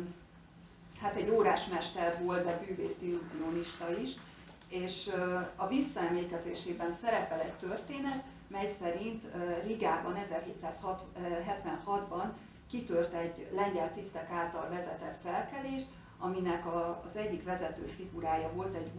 hát 1.02 1.16
egy 1.16 1.30
órásmester 1.30 2.24
volt, 2.24 2.44
de 2.44 2.64
bűvész 2.66 2.98
illúzionista 3.02 4.00
is, 4.02 4.12
és 4.70 5.12
a 5.56 5.68
visszaemlékezésében 5.68 6.92
szerepel 7.02 7.40
egy 7.40 7.54
történet, 7.54 8.24
mely 8.50 8.68
szerint 8.80 9.24
Rigában 9.66 10.16
1776-ban 10.16 12.26
kitört 12.70 13.14
egy 13.14 13.48
lengyel 13.54 13.94
tisztek 13.94 14.32
által 14.32 14.70
vezetett 14.70 15.18
felkelés, 15.24 15.82
aminek 16.20 16.64
az 17.06 17.16
egyik 17.16 17.44
vezető 17.44 17.86
figurája 17.86 18.52
volt 18.54 18.76
egy 18.76 18.92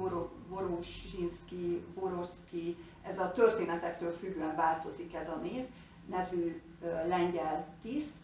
Vorosinski, 0.49 1.85
Voroszki, 1.95 2.77
ez 3.03 3.19
a 3.19 3.33
történetektől 3.33 4.11
függően 4.11 4.57
változik 4.57 5.15
ez 5.15 5.29
a 5.29 5.39
név, 5.43 5.65
nevű 6.07 6.63
lengyel 7.07 7.67
tiszt, 7.83 8.15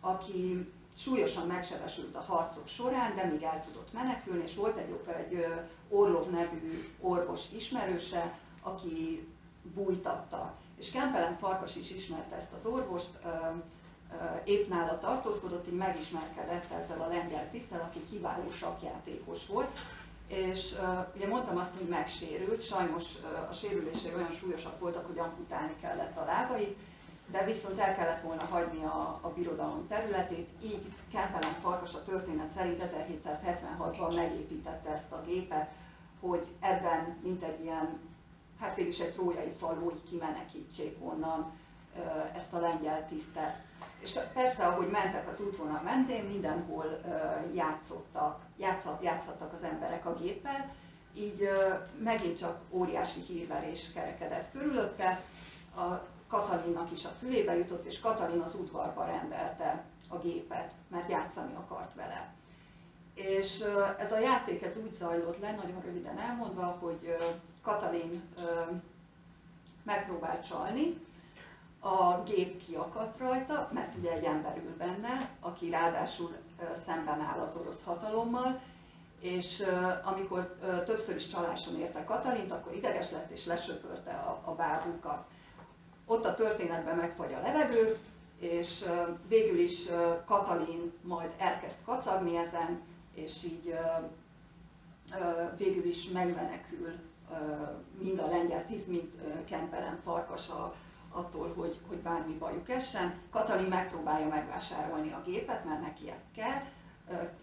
aki 0.00 0.72
súlyosan 0.96 1.46
megsebesült 1.46 2.14
a 2.14 2.20
harcok 2.20 2.68
során, 2.68 3.14
de 3.14 3.24
még 3.24 3.42
el 3.42 3.64
tudott 3.64 3.92
menekülni, 3.92 4.42
és 4.42 4.54
volt 4.54 4.76
egy, 4.76 5.00
egy 5.18 5.46
Orlov 5.88 6.30
nevű 6.30 6.84
orvos 7.00 7.40
ismerőse, 7.54 8.38
aki 8.62 9.28
bújtatta. 9.74 10.54
És 10.78 10.90
Kempelen 10.90 11.36
Farkas 11.36 11.76
is 11.76 11.90
ismerte 11.90 12.36
ezt 12.36 12.52
az 12.52 12.66
orvost, 12.66 13.10
épp 14.44 14.68
nála 14.68 14.98
tartózkodott, 14.98 15.66
így 15.66 15.76
megismerkedett 15.76 16.72
ezzel 16.72 17.00
a 17.00 17.08
lengyel 17.08 17.50
tisztel, 17.50 17.80
aki 17.80 18.04
kiváló 18.10 18.50
sakjátékos 18.50 19.46
volt, 19.46 19.78
és 20.28 20.74
ugye 21.16 21.28
mondtam 21.28 21.56
azt, 21.56 21.76
hogy 21.78 21.88
megsérült, 21.88 22.62
sajnos 22.62 23.04
a 23.50 23.52
sérülései 23.52 24.14
olyan 24.14 24.30
súlyosak 24.30 24.80
voltak, 24.80 25.06
hogy 25.06 25.18
amputálni 25.18 25.74
kellett 25.80 26.16
a 26.16 26.24
lábait, 26.24 26.76
de 27.30 27.44
viszont 27.44 27.80
el 27.80 27.94
kellett 27.94 28.20
volna 28.20 28.44
hagyni 28.44 28.84
a, 28.84 29.18
a 29.22 29.28
birodalom 29.28 29.86
területét, 29.88 30.48
így 30.62 30.92
Kempelen 31.12 31.54
Farkas 31.62 31.94
a 31.94 32.04
történet 32.04 32.50
szerint 32.50 32.82
1776-ban 32.82 34.14
megépítette 34.14 34.90
ezt 34.90 35.12
a 35.12 35.22
gépet, 35.26 35.70
hogy 36.20 36.46
ebben 36.60 37.18
mint 37.22 37.42
egy 37.42 37.64
ilyen, 37.64 37.98
hát 38.60 38.74
végülis 38.74 38.98
egy 38.98 39.12
trójai 39.12 39.50
falu, 39.58 39.84
hogy 39.84 40.02
kimenekítsék 40.08 40.96
onnan 41.00 41.52
ezt 42.36 42.52
a 42.52 42.60
lengyel 42.60 43.06
tisztet. 43.06 43.62
És 43.98 44.18
persze, 44.32 44.66
ahogy 44.66 44.90
mentek 44.90 45.28
az 45.28 45.40
útvonal 45.40 45.80
mentén, 45.82 46.24
mindenhol 46.24 47.00
játszottak, 47.54 48.40
játszhat, 48.56 49.02
játszhattak 49.02 49.52
az 49.52 49.62
emberek 49.62 50.06
a 50.06 50.14
géppel, 50.14 50.74
így 51.14 51.48
megint 51.98 52.38
csak 52.38 52.60
óriási 52.70 53.20
hírverés 53.20 53.92
kerekedett 53.92 54.52
körülötte, 54.52 55.22
a 55.76 56.12
Katalinnak 56.28 56.90
is 56.90 57.04
a 57.04 57.14
fülébe 57.18 57.56
jutott, 57.56 57.86
és 57.86 58.00
Katalin 58.00 58.40
az 58.40 58.54
udvarba 58.54 59.04
rendelte 59.04 59.84
a 60.08 60.18
gépet, 60.18 60.72
mert 60.88 61.10
játszani 61.10 61.54
akart 61.54 61.94
vele. 61.94 62.32
És 63.14 63.64
ez 63.98 64.12
a 64.12 64.18
játék 64.18 64.62
ez 64.62 64.76
úgy 64.76 64.92
zajlott 64.92 65.40
le, 65.40 65.50
nagyon 65.50 65.80
röviden 65.84 66.18
elmondva, 66.18 66.64
hogy 66.80 67.16
Katalin 67.64 68.22
megpróbált 69.82 70.46
csalni, 70.46 71.00
a 71.80 72.22
gép 72.22 72.64
kiakadt 72.66 73.18
rajta, 73.18 73.70
mert 73.72 73.94
ugye 73.98 74.12
egy 74.12 74.24
ember 74.24 74.56
ül 74.56 74.76
benne, 74.76 75.30
aki 75.40 75.70
ráadásul 75.70 76.36
szemben 76.86 77.20
áll 77.20 77.38
az 77.38 77.56
orosz 77.56 77.84
hatalommal, 77.84 78.60
és 79.20 79.64
amikor 80.02 80.56
többször 80.84 81.16
is 81.16 81.26
csaláson 81.26 81.80
érte 81.80 82.04
Katalint, 82.04 82.52
akkor 82.52 82.74
ideges 82.74 83.10
lett 83.10 83.30
és 83.30 83.46
lesöpörte 83.46 84.10
a, 84.10 84.40
a 84.44 84.54
bábukat. 84.54 85.24
Ott 86.06 86.24
a 86.24 86.34
történetben 86.34 86.96
megfagy 86.96 87.32
a 87.32 87.40
levegő, 87.40 87.96
és 88.38 88.84
végül 89.28 89.58
is 89.58 89.88
Katalin 90.26 90.92
majd 91.02 91.32
elkezd 91.38 91.76
kacagni 91.84 92.36
ezen, 92.36 92.82
és 93.14 93.44
így 93.44 93.78
végül 95.56 95.84
is 95.84 96.08
megmenekül 96.08 96.92
mind 97.98 98.18
a 98.18 98.28
lengyel 98.28 98.66
tíz, 98.66 98.86
mind 98.86 99.10
Kempelen 99.44 99.96
farkasa 99.96 100.74
attól, 101.12 101.52
hogy, 101.56 101.78
hogy 101.88 101.98
bármi 101.98 102.34
bajuk 102.34 102.68
essen. 102.70 103.14
Katalin 103.30 103.68
megpróbálja 103.68 104.28
megvásárolni 104.28 105.12
a 105.12 105.22
gépet, 105.24 105.64
mert 105.64 105.80
neki 105.80 106.10
ezt 106.10 106.30
kell. 106.34 106.62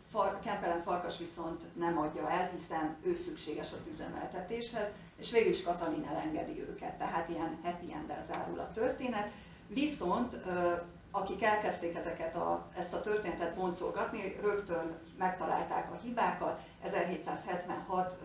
Far, 0.09 0.39
Kempelen 0.39 0.81
Farkas 0.81 1.17
viszont 1.17 1.75
nem 1.75 1.97
adja 1.97 2.29
el, 2.29 2.49
hiszen 2.49 2.97
ő 3.03 3.15
szükséges 3.15 3.71
az 3.71 3.89
üzemeltetéshez, 3.93 4.87
és 5.17 5.31
végül 5.31 5.51
is 5.51 5.63
Katalin 5.63 6.07
elengedi 6.09 6.61
őket, 6.61 6.97
tehát 6.97 7.29
ilyen 7.29 7.59
happy 7.63 7.93
end 7.93 8.13
zárul 8.27 8.59
a 8.59 8.71
történet. 8.71 9.31
Viszont 9.67 10.37
akik 11.11 11.43
elkezdték 11.43 11.95
ezeket 11.95 12.35
a, 12.35 12.67
ezt 12.77 12.93
a 12.93 13.01
történetet 13.01 13.55
boncolgatni, 13.55 14.37
rögtön 14.41 14.97
megtalálták 15.17 15.91
a 15.91 15.99
hibákat. 16.03 16.59
1776 16.81 18.17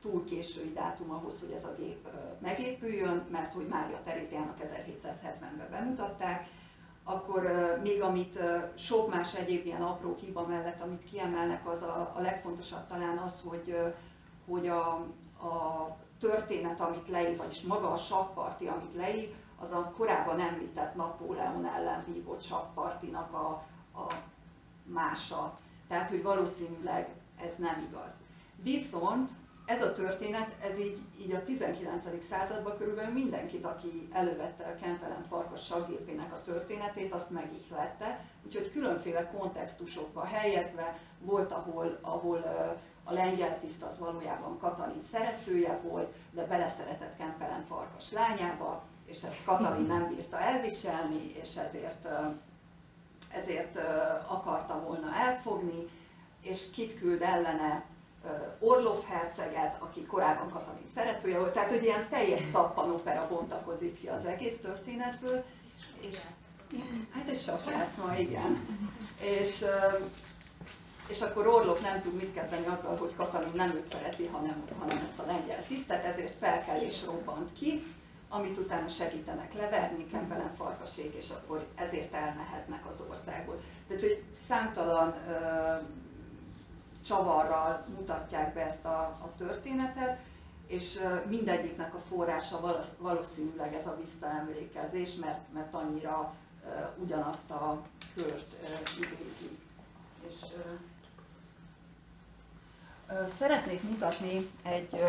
túl 0.00 0.24
késői 0.24 0.72
dátum 0.72 1.10
ahhoz, 1.10 1.40
hogy 1.40 1.50
ez 1.50 1.64
a 1.64 1.74
gép 1.78 2.08
megépüljön, 2.38 3.26
mert 3.30 3.52
hogy 3.52 3.66
Mária 3.66 4.00
Teréziának 4.04 4.58
1770-ben 4.62 5.68
bemutatták. 5.70 6.48
Akkor 7.04 7.42
még 7.82 8.02
amit 8.02 8.38
sok 8.74 9.14
más 9.14 9.34
egyéb 9.34 9.66
ilyen 9.66 9.82
apró 9.82 10.16
hiba 10.20 10.46
mellett, 10.46 10.82
amit 10.82 11.04
kiemelnek, 11.10 11.68
az 11.68 11.82
a, 11.82 12.12
a 12.16 12.20
legfontosabb 12.20 12.86
talán 12.88 13.18
az, 13.18 13.42
hogy, 13.48 13.94
hogy 14.48 14.68
a, 14.68 14.88
a 15.46 15.86
történet, 16.20 16.80
amit 16.80 17.08
leír, 17.08 17.36
vagyis 17.36 17.62
maga 17.62 17.92
a 17.92 17.96
sakparti, 17.96 18.66
amit 18.66 18.94
leír, 18.94 19.34
az 19.60 19.70
a 19.70 19.92
korábban 19.96 20.40
említett 20.40 20.94
Napóleon 20.94 21.66
ellen 21.66 22.04
vívott 22.06 22.42
sakpartinak 22.42 23.32
a, 23.32 23.48
a 23.98 24.14
mása. 24.84 25.58
Tehát, 25.88 26.08
hogy 26.08 26.22
valószínűleg 26.22 27.08
ez 27.40 27.54
nem 27.56 27.86
igaz. 27.90 28.12
Viszont 28.62 29.30
ez 29.66 29.82
a 29.82 29.92
történet, 29.92 30.54
ez 30.62 30.78
így, 30.78 30.98
így 31.20 31.32
a 31.32 31.44
19. 31.44 32.24
században 32.24 32.76
körülbelül 32.76 33.12
mindenkit, 33.12 33.64
aki 33.64 34.08
elővette 34.12 34.64
a 34.64 34.74
Kempelen 34.74 35.24
farkas 35.28 35.64
saggépének 35.64 36.32
a 36.32 36.42
történetét, 36.42 37.12
azt 37.12 37.30
megihlette, 37.30 38.24
úgyhogy 38.44 38.72
különféle 38.72 39.30
kontextusokba 39.30 40.24
helyezve 40.24 40.98
volt, 41.18 41.52
ahol, 41.52 41.98
ahol 42.00 42.44
a 43.04 43.12
lengyel 43.12 43.60
tiszt 43.60 43.82
az 43.82 43.98
valójában 43.98 44.58
Katalin 44.58 45.00
szeretője 45.12 45.80
volt, 45.82 46.14
de 46.30 46.46
beleszeretett 46.46 47.16
Kempelen 47.16 47.62
farkas 47.62 48.12
lányába, 48.12 48.82
és 49.06 49.22
ezt 49.22 49.44
Katalin 49.44 49.86
nem 49.86 50.08
bírta 50.08 50.40
elviselni, 50.40 51.34
és 51.42 51.56
ezért, 51.56 52.08
ezért 53.28 53.76
akarta 54.26 54.80
volna 54.80 55.14
elfogni, 55.14 55.88
és 56.42 56.70
kit 56.70 56.98
küld 56.98 57.22
ellene 57.22 57.84
Orlov 58.58 59.04
herceget, 59.04 59.76
aki 59.82 60.06
korábban 60.06 60.50
Katalin 60.50 60.86
szeretője 60.94 61.38
volt, 61.38 61.52
tehát 61.52 61.70
hogy 61.70 61.82
ilyen 61.82 62.08
teljes 62.08 62.40
szappanopera 62.52 63.28
bontakozik 63.28 64.00
ki 64.00 64.08
az 64.08 64.24
egész 64.24 64.56
történetből. 64.62 65.44
És, 66.00 66.16
hát 67.10 67.28
egy 67.28 67.40
sakjátszma, 67.40 68.16
igen. 68.16 68.66
És, 69.20 69.64
és 71.08 71.20
akkor 71.20 71.46
Orlov 71.46 71.80
nem 71.80 72.00
tud 72.00 72.14
mit 72.14 72.34
kezdeni 72.34 72.66
azzal, 72.66 72.96
hogy 72.96 73.14
Katalin 73.16 73.52
nem 73.54 73.68
őt 73.68 73.92
szereti, 73.92 74.26
hanem, 74.26 74.64
hanem 74.78 74.98
ezt 74.98 75.18
a 75.18 75.26
lengyel 75.26 75.66
tisztet, 75.66 76.04
ezért 76.04 76.34
felkelés 76.34 77.04
robbant 77.04 77.52
ki, 77.58 77.93
amit 78.34 78.58
utána 78.58 78.88
segítenek 78.88 79.54
leverni, 79.54 80.06
Kempelen 80.06 80.54
farkaség, 80.56 81.14
és 81.14 81.30
akkor 81.30 81.66
ezért 81.74 82.14
elmehetnek 82.14 82.86
az 82.88 82.96
országból. 83.10 83.60
Tehát, 83.86 84.02
hogy 84.02 84.24
számtalan 84.48 85.14
ö, 85.28 85.76
csavarral 87.06 87.84
mutatják 87.96 88.54
be 88.54 88.60
ezt 88.66 88.84
a, 88.84 88.98
a 89.00 89.32
történetet, 89.38 90.18
és 90.66 91.00
mindegyiknek 91.28 91.94
a 91.94 91.98
forrása 92.08 92.60
valószínűleg 92.98 93.74
ez 93.74 93.86
a 93.86 93.96
visszaemlékezés, 94.04 95.14
mert, 95.14 95.40
mert 95.52 95.74
annyira 95.74 96.32
uh, 96.64 97.02
ugyanazt 97.02 97.50
a 97.50 97.82
kört 98.14 98.54
idézi. 98.96 99.58
Szeretnék 103.38 103.82
mutatni 103.82 104.50
egy 104.62 105.00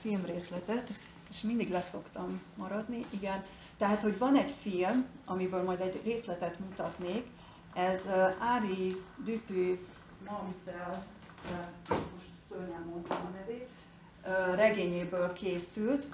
filmrészletet, 0.00 0.88
és 1.34 1.40
mindig 1.40 1.70
leszoktam 1.70 2.40
maradni, 2.56 3.04
igen. 3.10 3.44
Tehát, 3.78 4.02
hogy 4.02 4.18
van 4.18 4.36
egy 4.36 4.54
film, 4.62 5.06
amiből 5.24 5.62
majd 5.62 5.80
egy 5.80 6.00
részletet 6.04 6.58
mutatnék, 6.58 7.26
ez 7.74 8.02
Ári 8.38 9.02
Dupuy 9.16 9.86
Mamsel, 10.28 11.04
most 11.88 12.28
szörnyen 12.50 12.86
mondtam 12.90 13.16
a 13.16 13.36
nevét, 13.38 13.68
regényéből 14.54 15.32
készült. 15.32 16.06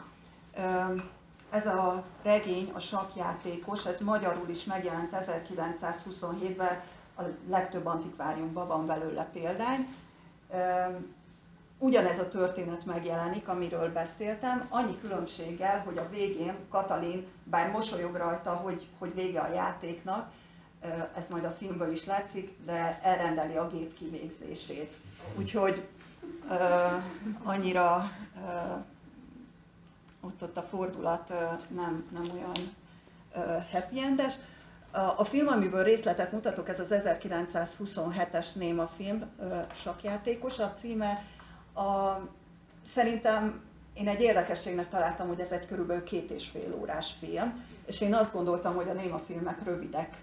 Ez 1.50 1.66
a 1.66 2.04
regény, 2.22 2.70
a 2.74 2.78
sakjátékos, 2.78 3.86
ez 3.86 4.00
magyarul 4.00 4.48
is 4.48 4.64
megjelent 4.64 5.10
1927-ben, 5.12 6.80
a 7.16 7.22
legtöbb 7.48 7.86
antikváriumban 7.86 8.66
van 8.66 8.86
belőle 8.86 9.28
példány 9.32 9.94
ugyanez 11.80 12.18
a 12.18 12.28
történet 12.28 12.84
megjelenik, 12.84 13.48
amiről 13.48 13.92
beszéltem, 13.92 14.66
annyi 14.68 14.98
különbséggel, 15.00 15.82
hogy 15.84 15.98
a 15.98 16.08
végén 16.08 16.54
Katalin, 16.70 17.26
bár 17.44 17.70
mosolyog 17.70 18.14
rajta, 18.14 18.50
hogy, 18.54 18.86
hogy 18.98 19.14
vége 19.14 19.40
a 19.40 19.52
játéknak, 19.52 20.30
ez 21.14 21.28
majd 21.28 21.44
a 21.44 21.50
filmből 21.50 21.92
is 21.92 22.04
látszik, 22.04 22.56
de 22.64 23.00
elrendeli 23.02 23.56
a 23.56 23.68
gép 23.68 23.94
kivégzését. 23.94 24.94
Úgyhogy 25.38 25.86
uh, 26.48 27.02
annyira 27.42 28.10
uh, 28.36 28.84
ott, 30.20 30.42
ott 30.42 30.56
a 30.56 30.62
fordulat 30.62 31.30
uh, 31.30 31.36
nem, 31.68 32.06
nem 32.12 32.30
olyan 32.34 32.56
uh, 33.34 33.70
happy 33.70 34.00
endes. 34.00 34.34
A 35.16 35.24
film, 35.24 35.46
amiből 35.48 35.82
részletet 35.82 36.32
mutatok, 36.32 36.68
ez 36.68 36.80
az 36.80 36.94
1927-es 36.94 38.46
Néma 38.54 38.86
film, 38.86 39.24
sakjátékos 39.74 40.58
a 40.58 40.72
címe, 40.72 41.22
a, 41.80 42.20
szerintem 42.86 43.60
én 43.94 44.08
egy 44.08 44.20
érdekességnek 44.20 44.88
találtam, 44.88 45.28
hogy 45.28 45.40
ez 45.40 45.52
egy 45.52 45.66
körülbelül 45.66 46.02
két 46.02 46.30
és 46.30 46.48
fél 46.48 46.74
órás 46.80 47.14
film, 47.18 47.64
és 47.86 48.00
én 48.00 48.14
azt 48.14 48.32
gondoltam, 48.32 48.74
hogy 48.74 48.88
a 48.88 48.92
néma 48.92 49.18
filmek 49.18 49.64
rövidek 49.64 50.16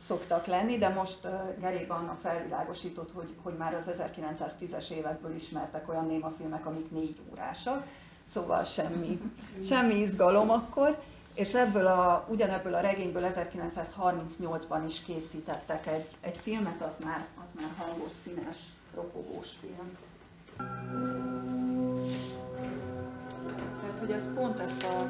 szoktak 0.00 0.46
lenni, 0.46 0.78
de 0.78 0.88
most 0.88 1.26
Geri 1.60 1.84
Anna 1.88 2.18
felvilágosított, 2.22 3.12
hogy, 3.12 3.34
hogy 3.42 3.54
már 3.56 3.74
az 3.74 3.90
1910-es 3.98 4.88
évekből 4.90 5.34
ismertek 5.34 5.88
olyan 5.88 6.06
néma 6.06 6.32
filmek, 6.38 6.66
amik 6.66 6.90
négy 6.90 7.20
órásak, 7.32 7.86
szóval 8.28 8.64
semmi, 8.64 9.20
semmi 9.70 9.94
izgalom 9.94 10.50
akkor, 10.50 11.02
és 11.34 11.54
ebből 11.54 11.86
a, 11.86 12.26
ugyanebből 12.28 12.74
a 12.74 12.80
regényből 12.80 13.32
1938-ban 13.34 14.84
is 14.86 15.02
készítettek 15.02 15.86
egy, 15.86 16.08
egy 16.20 16.36
filmet, 16.38 16.82
az 16.82 16.98
már, 17.04 17.26
az 17.36 17.62
már 17.62 17.86
hangos, 17.86 18.12
színes, 18.24 18.56
ropogós 18.94 19.48
film. 19.60 19.96
Tehát, 23.80 23.98
hogy 23.98 24.10
ez 24.10 24.34
pont 24.34 24.58
ezt 24.58 24.82
a 24.82 25.08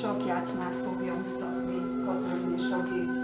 sakjátszmát 0.00 0.76
fogja 0.76 1.14
mutatni 1.14 2.04
Katalin 2.04 2.54
és 2.56 2.70
a 2.72 3.23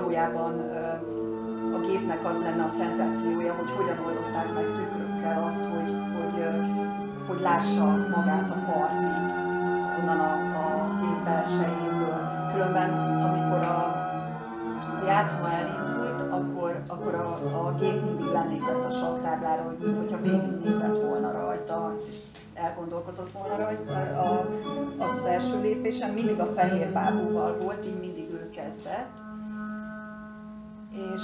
valójában 0.00 0.54
a 1.74 1.78
gépnek 1.78 2.24
az 2.24 2.40
lenne 2.42 2.62
a 2.62 2.68
szenzációja, 2.68 3.54
hogy 3.54 3.70
hogyan 3.70 3.98
oldották 4.06 4.54
meg 4.54 4.64
tükrökkel 4.64 5.42
azt, 5.42 5.64
hogy, 5.64 5.90
hogy, 6.16 6.44
hogy 7.28 7.40
lássa 7.40 7.84
magát 7.86 8.50
a 8.50 8.72
partit 8.72 9.32
onnan 10.00 10.20
a, 10.20 10.32
a 10.32 10.96
gép 11.00 11.24
belsejéből. 11.24 12.48
Különben, 12.52 12.90
amikor 13.22 13.62
a 13.62 14.08
játszma 15.06 15.48
elindult, 15.50 16.32
akkor, 16.32 16.82
akkor 16.86 17.14
a, 17.14 17.66
a 17.66 17.74
gép 17.74 18.02
mindig 18.02 18.26
lenézett 18.26 18.84
a 18.84 18.90
saktáblára, 18.90 19.62
hogy 19.62 19.92
mintha 19.92 20.20
végignézett 20.20 21.02
volna 21.02 21.32
rajta, 21.32 21.96
és 22.08 22.16
elgondolkozott 22.54 23.32
volna 23.32 23.56
rajta. 23.56 23.92
A, 24.20 24.46
az 24.98 25.24
első 25.24 25.60
lépésen 25.60 26.10
mindig 26.10 26.40
a 26.40 26.46
fehér 26.46 26.92
bábúval 26.92 27.56
volt, 27.56 27.86
így 27.86 28.00
mindig 28.00 28.30
ő 28.30 28.50
kezdett. 28.50 29.28
És, 30.90 31.22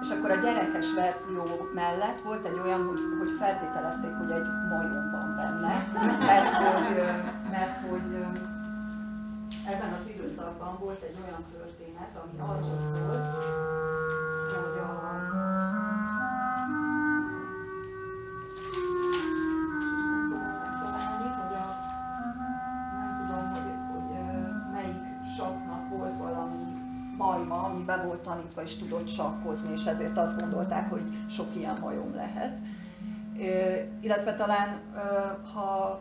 és 0.00 0.10
akkor 0.10 0.30
a 0.30 0.36
gyerekes 0.36 0.94
verzió 0.94 1.44
mellett 1.74 2.20
volt 2.20 2.44
egy 2.46 2.58
olyan, 2.64 2.86
hogy, 2.86 3.00
hogy 3.18 3.30
feltételezték, 3.38 4.12
hogy 4.12 4.30
egy 4.30 4.48
majom 4.68 5.10
van 5.10 5.34
benne, 5.36 5.74
mert 6.18 6.54
hogy, 6.54 7.02
mert 7.50 7.88
hogy 7.88 8.26
ebben 9.66 9.92
az 10.00 10.08
időszakban 10.14 10.78
volt 10.80 11.02
egy 11.02 11.16
olyan 11.26 11.44
történet, 11.52 12.12
ami 12.22 12.38
arról 12.50 12.78
szólt, 12.78 13.26
majma, 27.34 27.62
ami 27.62 27.84
be 27.84 28.02
volt 28.06 28.18
tanítva 28.18 28.62
és 28.62 28.76
tudott 28.76 29.08
sakkozni, 29.08 29.72
és 29.72 29.84
ezért 29.86 30.18
azt 30.18 30.40
gondolták, 30.40 30.90
hogy 30.90 31.02
sok 31.28 31.46
ilyen 31.56 31.78
majom 31.80 32.14
lehet. 32.14 32.58
Illetve 34.00 34.34
talán, 34.34 34.80
ha 35.54 36.00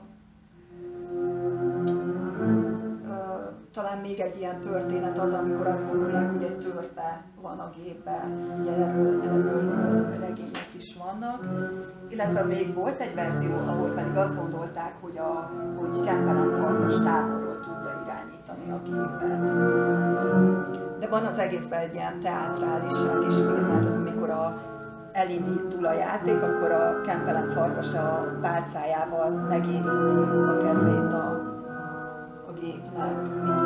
talán 3.73 3.97
még 3.97 4.19
egy 4.19 4.37
ilyen 4.37 4.59
történet 4.59 5.17
az, 5.19 5.33
amikor 5.33 5.67
azt 5.67 5.91
gondolják, 5.91 6.31
hogy 6.31 6.43
egy 6.43 6.57
törpe 6.57 7.21
van 7.41 7.59
a 7.59 7.71
gépben, 7.75 8.57
ugye 8.61 8.71
erről, 8.71 9.21
erről 9.21 10.19
regények 10.19 10.69
is 10.75 10.97
vannak. 11.03 11.47
Illetve 12.09 12.43
még 12.43 12.73
volt 12.73 12.99
egy 12.99 13.15
verzió, 13.15 13.57
ahol 13.57 13.89
pedig 13.89 14.15
azt 14.15 14.35
gondolták, 14.35 14.93
hogy, 15.01 15.17
a, 15.17 15.51
hogy 15.75 16.05
Kempelen 16.05 16.49
farkas 16.49 17.03
távolról 17.03 17.59
tudja 17.59 18.01
irányítani 18.03 18.71
a 18.71 18.81
gépet. 18.83 20.62
De 21.03 21.09
van 21.09 21.25
az 21.25 21.39
egészben 21.39 21.79
egy 21.79 21.93
ilyen 21.93 22.19
teátráliság 22.19 23.21
is, 23.27 23.35
mert 23.69 23.85
amikor 23.85 24.29
a, 24.29 24.61
elindítul 25.11 25.85
a 25.85 25.93
játék, 25.93 26.41
akkor 26.41 26.71
a 26.71 27.01
Kempelen 27.01 27.49
farkas 27.49 27.93
a 27.93 28.37
pálcájával 28.41 29.29
megérinti 29.29 30.31
a 30.47 30.57
kezét 30.57 31.13
a 31.13 32.51
gépnek, 32.59 33.43
mint 33.43 33.61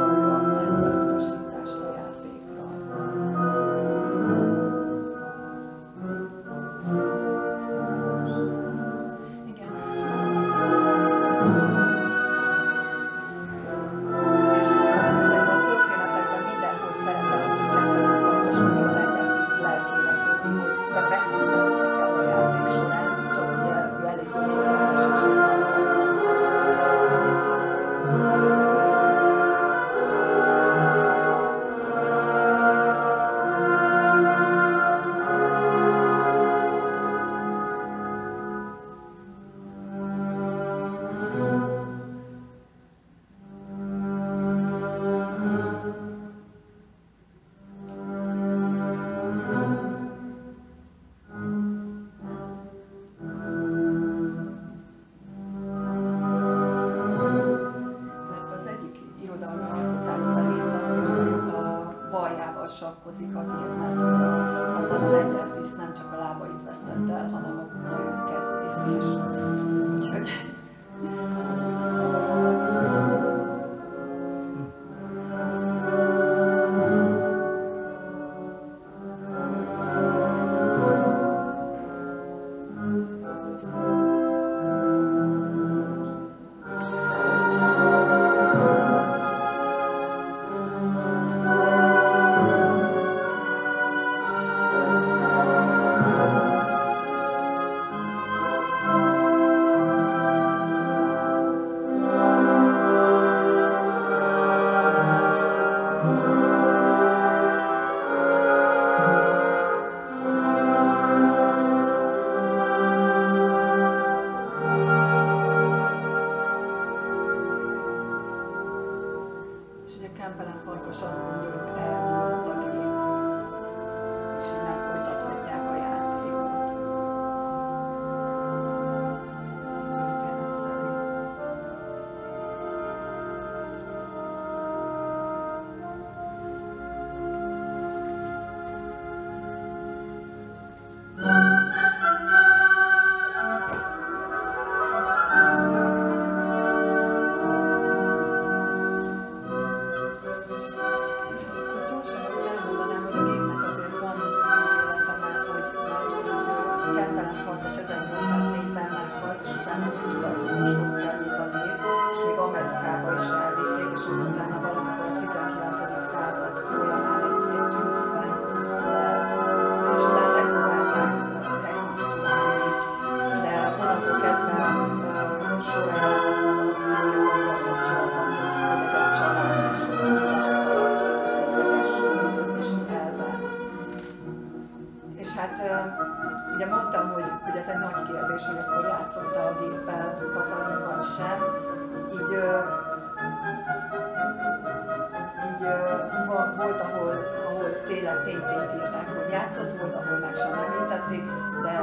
volt, 196.59 196.81
ahol, 196.81 197.15
ahol 197.47 197.67
tényleg 197.87 198.17
tényként 198.23 198.71
írták, 198.77 199.07
hogy 199.17 199.29
játszott, 199.31 199.71
volt, 199.79 199.95
ahol 199.95 200.17
meg 200.25 200.35
sem 200.35 200.53
említették, 200.63 201.23
de 201.65 201.75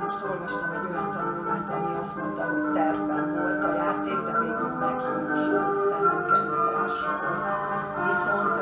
most 0.00 0.22
olvastam 0.30 0.70
egy 0.76 0.86
olyan 0.90 1.10
tanulmányt, 1.10 1.70
ami 1.76 1.90
azt 2.00 2.16
mondta, 2.16 2.42
hogy 2.50 2.70
tervben 2.72 3.24
volt 3.38 3.64
a 3.64 3.74
játék, 3.82 4.18
de 4.26 4.32
végül 4.40 4.70
meghiúsult, 4.84 5.74
tehát 5.88 6.04
nem 6.10 6.22
került 6.30 6.66
rá. 6.74 6.84
Viszont 8.10 8.56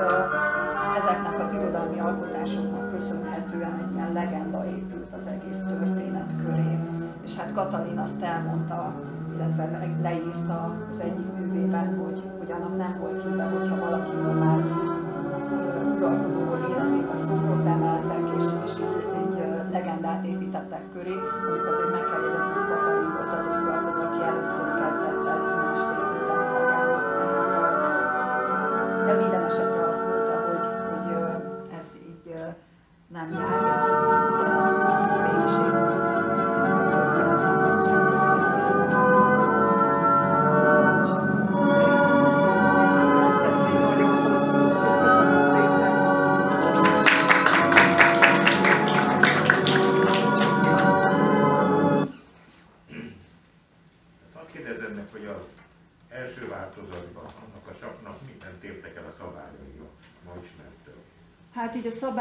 ezeknek 0.98 1.36
az 1.44 1.52
irodalmi 1.52 2.00
alkotásoknak 2.00 2.90
köszönhetően 2.90 3.74
egy 3.82 3.92
ilyen 3.94 4.12
legenda 4.12 4.64
épült 4.66 5.12
az 5.18 5.26
egész 5.26 5.62
történet 5.68 6.30
köré. 6.44 6.78
És 7.24 7.36
hát 7.36 7.54
Katalin 7.54 7.98
azt 7.98 8.22
elmondta, 8.22 8.92
illetve 9.34 9.68
leírta 10.02 10.74
az 10.90 11.00
egyik 11.00 11.29
művében, 11.52 11.98
hogy, 11.98 12.22
hogy 12.38 12.52
annak 12.52 12.76
nem 12.76 12.96
volt 13.00 13.22
híve, 13.22 13.44
hogyha 13.44 13.76
valaki 13.78 14.10
már 14.38 14.58
uralkodó 15.94 16.56
életébe 16.70 17.14
szórót 17.14 17.66
emeltek, 17.66 18.24
és, 18.38 18.44
és 18.64 18.72
egy 19.14 19.70
legendát 19.72 20.24
építettek 20.24 20.82
köré, 20.92 21.14
mondjuk 21.44 21.66
azért 21.66 21.90
meg 21.90 22.04
kell 22.10 22.20
jegyezni, 22.20 22.69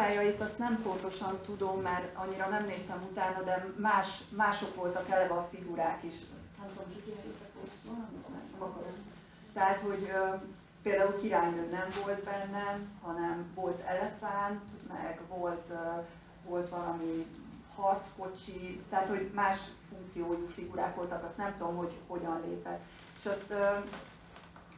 szabályait 0.09 0.41
azt 0.41 0.57
nem 0.57 0.81
pontosan 0.83 1.39
tudom, 1.45 1.81
mert 1.81 2.15
annyira 2.15 2.49
nem 2.49 2.65
néztem 2.65 3.07
utána, 3.11 3.41
de 3.41 3.65
más, 3.75 4.23
mások 4.29 4.75
voltak 4.75 5.09
eleve 5.09 5.33
a 5.33 5.47
figurák 5.51 6.03
is. 6.03 6.13
Nem 6.57 6.67
tudom, 6.69 6.85
hogy 8.73 8.83
Tehát, 9.53 9.79
hogy 9.79 10.11
például 10.83 11.19
királynő 11.19 11.69
nem 11.71 11.87
volt 12.03 12.23
benne, 12.23 12.79
hanem 13.01 13.51
volt 13.55 13.81
elefánt, 13.85 14.61
meg 14.87 15.19
volt, 15.27 15.71
volt 16.45 16.69
valami 16.69 17.25
harckocsi, 17.75 18.81
tehát 18.89 19.07
hogy 19.07 19.31
más 19.33 19.57
funkciójú 19.89 20.47
figurák 20.55 20.95
voltak, 20.95 21.23
azt 21.23 21.37
nem 21.37 21.55
tudom, 21.57 21.75
hogy 21.75 21.93
hogyan 22.07 22.41
lépett. 22.47 22.81
És 23.19 23.25
azt 23.25 23.53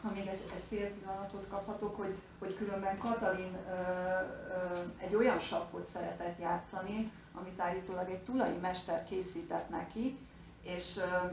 ha 0.02 0.12
még 0.14 0.28
egy, 0.28 0.52
egy 0.56 0.64
fél 0.70 0.90
pillanatot 0.90 1.48
kaphatok, 1.50 1.96
hogy, 1.98 2.16
hogy 2.40 2.56
különben 2.56 2.98
Katalin 2.98 3.58
ö, 3.68 3.72
ö, 3.72 4.80
egy 4.98 5.16
olyan 5.16 5.40
sakkot 5.40 5.90
szeretett 5.94 6.40
játszani, 6.40 7.12
amit 7.34 7.60
állítólag 7.60 8.10
egy 8.10 8.24
tulai 8.24 8.58
mester 8.62 9.06
készített 9.06 9.70
neki, 9.70 10.18
és 10.62 10.98
ö, 10.98 11.28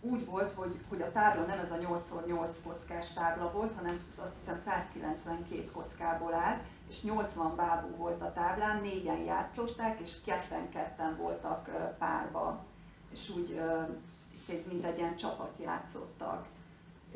úgy 0.00 0.24
volt, 0.24 0.52
hogy, 0.54 0.80
hogy 0.88 1.02
a 1.02 1.12
tábla 1.12 1.44
nem 1.44 1.58
ez 1.58 1.70
a 1.70 1.78
8x8 1.78 2.54
kockás 2.64 3.12
tábla 3.12 3.50
volt, 3.52 3.74
hanem 3.76 4.00
azt 4.22 4.34
hiszem 4.38 4.58
192 4.58 5.70
kockából 5.72 6.34
állt, 6.34 6.62
és 6.88 7.02
80 7.02 7.56
bábú 7.56 7.96
volt 7.96 8.22
a 8.22 8.32
táblán, 8.32 8.80
négyen 8.80 9.18
játszották, 9.18 10.00
és 10.00 10.12
ketten-ketten 10.24 11.16
voltak 11.16 11.70
párba, 11.98 12.64
és 13.12 13.30
úgy 13.30 13.60
mint 14.68 14.84
egy 14.84 14.98
ilyen 14.98 15.16
csapat 15.16 15.52
játszottak 15.60 16.46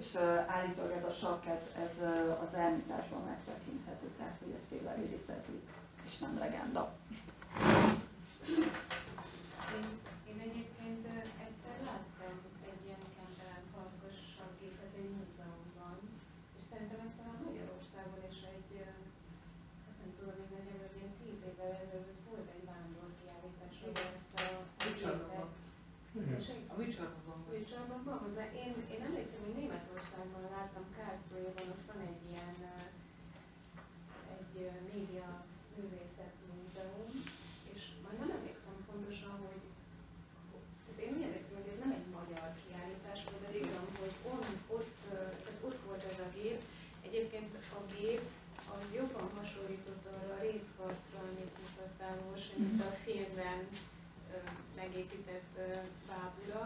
és 0.00 0.10
állítólag 0.56 0.92
ez 1.00 1.04
a 1.12 1.14
sakk, 1.22 1.42
ez, 1.56 1.64
ez 1.84 1.94
az 2.44 2.52
elmításban 2.64 3.22
megtekinthető, 3.32 4.06
tehát 4.18 4.38
hogy 4.42 4.52
ez 4.58 4.64
tényleg 4.72 4.98
létezik, 4.98 5.64
és 6.06 6.14
nem 6.24 6.34
legenda. 6.44 6.82
Én, 9.76 9.86
én 10.30 10.38
egyébként 10.48 11.04
egyszer 11.46 11.76
láttam 11.88 12.34
egy 12.68 12.80
ilyen 12.86 13.04
Kempelen 13.16 13.64
parkos 13.74 14.16
sakkgépet 14.34 14.92
egy 15.00 15.10
múzeumban, 15.16 15.96
és 16.56 16.62
szerintem 16.70 17.00
ezt 17.06 17.20
a 17.24 17.28
Magyarországon 17.46 18.22
is 18.32 18.40
egy, 18.54 18.70
hát 19.84 19.96
nem 20.02 20.10
tudom, 20.16 20.34
még 20.40 20.50
nagyjából 20.56 20.92
ilyen 20.98 21.14
tíz 21.20 21.40
évvel 21.48 21.72
ezelőtt 21.84 22.22
volt 22.28 22.48
egy 22.56 22.64
vándorkiállítás, 22.72 23.76
ahol 23.84 24.08
ezt 24.18 24.34
a 24.42 24.46
gépet. 24.82 25.58
A 26.72 26.76
műcsarnokban 26.80 27.36
volt. 27.46 27.58
Műcsarnokban 27.58 28.18
volt, 28.22 28.34
de 28.40 28.46
én, 28.64 28.74
én 28.94 29.02
emlékszem, 29.08 29.40
hogy 29.44 29.56
Németországban 29.60 30.44
láttam, 30.56 30.84
Kászlójában 30.96 31.68
ott 31.74 31.86
van 31.90 32.00
egy 32.10 32.22
ilyen 32.30 32.56
egy 34.38 34.54
média 34.92 35.28
művészet 35.76 36.34
múzeum, 36.48 37.10
és 37.72 37.82
majd 38.04 38.16
nem 38.22 38.30
emlékszem 38.38 38.76
pontosan, 38.90 39.34
hogy 39.46 39.62
tehát 40.84 41.00
én 41.04 41.12
úgy 41.16 41.26
emlékszem, 41.28 41.56
hogy 41.60 41.72
ez 41.72 41.82
nem 41.84 41.96
egy 41.98 42.08
magyar 42.18 42.48
kiállítás 42.62 43.20
volt, 43.28 43.40
de 43.44 43.50
tudom, 43.58 43.88
hogy 44.02 44.14
on, 44.32 44.44
ott, 44.76 44.98
tehát 45.08 45.62
ott 45.68 45.80
volt 45.86 46.02
ez 46.10 46.18
a 46.26 46.28
gép. 46.36 46.60
Egyébként 47.40 47.72
a 47.80 47.82
gép 47.94 48.22
az 48.74 48.86
jobban 49.00 49.28
hasonlított 49.38 50.04
arra 50.14 50.34
a 50.36 50.42
részharcra, 50.46 51.18
amit 51.30 51.58
mutattál 51.64 52.16
most, 52.30 52.50
mint 52.56 52.80
a 52.90 52.92
filmben 53.04 53.60
megépített 54.80 55.52
bábura, 56.08 56.62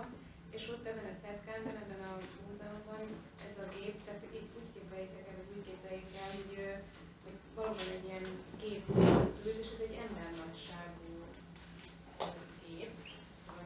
és 0.57 0.65
ott 0.73 0.87
ebben 0.91 1.09
a 1.13 1.21
cetkánban, 1.23 1.77
ebben 1.83 2.03
a 2.11 2.15
múzeumban 2.47 3.03
ez 3.49 3.57
a 3.65 3.67
gép, 3.77 3.97
tehát 4.05 4.25
így 4.39 4.51
úgy 4.59 4.71
képzeljétek 4.75 5.25
el, 5.29 5.37
vagy 5.41 5.53
úgy 5.57 5.67
képzeljék 5.71 6.11
el, 6.23 6.31
hogy, 6.39 6.55
hogy 7.25 7.39
valóban 7.59 7.89
egy 7.97 8.07
ilyen 8.09 8.27
gép 8.63 8.85
ült, 9.47 9.59
és 9.63 9.71
ez 9.75 9.83
egy 9.87 9.97
embernagyságú 10.07 11.11
gép, 12.65 12.93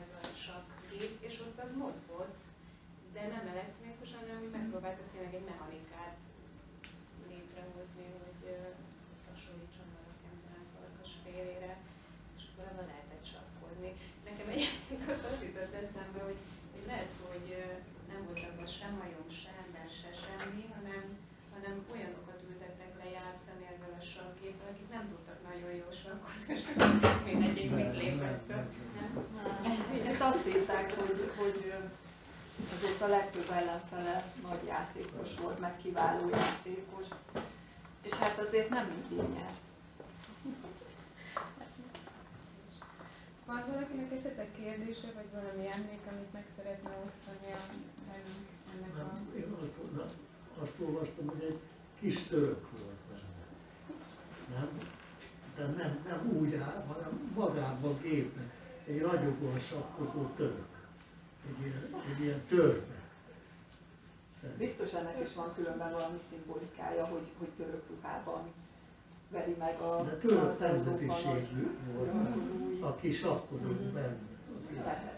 ez 0.04 0.12
a 0.20 0.24
sak 0.44 0.66
gép, 0.90 1.14
és 1.28 1.34
ott 1.46 1.58
az 1.64 1.72
mozgott, 1.84 2.38
de 3.14 3.22
nem 3.34 3.44
elektronikusan, 3.54 4.20
hanem 4.22 4.40
hogy 4.42 4.56
megpróbáltak 4.58 5.08
tényleg 5.12 5.34
egy 5.34 5.48
mechanikát 5.52 6.16
létrehozni, 7.30 8.06
hogy 8.22 8.42
hasonlítson 9.28 9.88
a 10.00 10.02
Kempelen 10.22 10.66
farkas 10.74 11.12
félére, 11.24 11.72
és 12.36 12.42
akkor 12.46 12.64
ebben 12.70 12.86
lehetett 12.92 13.26
sakkozni. 13.32 13.90
Nekem 14.28 14.48
egyébként 14.54 15.04
az 15.30 15.38
jutott 15.46 15.74
eszembe, 15.82 16.20
hogy 16.28 16.40
lehet, 16.90 17.12
hogy 17.28 17.46
nem 18.10 18.20
volt 18.26 18.42
abban 18.48 18.70
sem 18.78 18.92
majom, 19.02 19.28
se 19.40 19.50
ember, 19.64 19.88
se 20.00 20.10
semmi, 20.22 20.64
hanem, 20.76 21.04
hanem 21.54 21.74
olyanokat 21.92 22.40
ültettek 22.48 22.92
le 23.00 23.06
játszani 23.18 23.64
ezzel 23.72 23.94
a 24.00 24.02
sarképpel, 24.12 24.70
akik 24.70 24.88
nem 24.96 25.04
tudtak 25.12 25.38
nagyon 25.50 25.72
jól 25.80 25.94
sarkozni, 26.02 26.48
és 26.56 26.62
mindegyik 27.28 27.70
mit 27.80 27.94
lépett. 28.02 28.48
Ezt 30.10 30.24
azt 30.30 30.46
írták, 30.52 30.88
hogy, 31.00 31.20
hogy 31.38 31.60
azért 33.48 33.92
a 33.92 33.94
legtöbb 33.94 33.98
ellenfele 33.98 34.32
nagy 34.42 34.66
játékos 34.66 35.34
volt, 35.40 35.60
meg 35.60 35.76
kiváló 35.76 36.28
játékos. 36.28 37.06
És 38.02 38.12
hát 38.12 38.38
azért 38.38 38.68
nem 38.68 38.86
mindig 38.86 39.36
nyert. 39.36 39.66
Van 43.46 43.64
valakinek 43.66 44.12
esetleg 44.12 44.48
kérdése, 44.56 45.12
vagy 45.14 45.30
valami 45.32 45.70
emlék, 45.72 46.00
amit 46.10 46.32
meg 46.32 46.44
szeretne 46.56 46.90
osztani 47.04 47.52
a 47.52 47.60
ennek 48.74 48.94
a... 48.94 49.12
Nem, 49.12 49.32
én 49.36 49.54
azt, 49.62 49.72
azt 50.60 50.80
olvastam, 50.80 51.26
hogy 51.26 51.42
egy 51.48 51.58
kis 52.00 52.22
török 52.22 52.70
volt 52.70 52.98
benne. 53.08 53.46
Nem? 54.58 54.68
De 55.56 55.82
nem, 55.82 55.98
nem 56.08 56.36
úgy 56.38 56.54
áll, 56.54 56.84
hanem 56.86 57.32
magában 57.34 57.98
gépen. 58.02 58.50
Egy 58.86 59.00
ragyogóan 59.00 59.58
sakkozó 59.58 60.26
török. 60.36 60.66
Egy 61.48 61.66
ilyen, 61.66 62.02
egy 62.14 62.22
ilyen 62.22 62.44
törpe. 62.48 62.97
Biztos 64.58 64.92
ennek 64.92 65.20
is 65.24 65.34
van 65.34 65.54
különben 65.54 65.92
valami 65.92 66.18
szimbolikája, 66.30 67.04
hogy, 67.04 67.26
hogy 67.38 67.48
török 67.48 67.82
ruhában 67.90 68.42
veri 69.30 69.54
meg 69.58 69.80
a 69.80 70.02
De 70.02 70.16
török 70.16 70.58
nemzetiségű 70.58 71.76
volt, 71.94 72.36
aki 72.80 73.12
sakkozott 73.12 73.82
mm-hmm. 73.82 73.94
benne. 73.94 75.16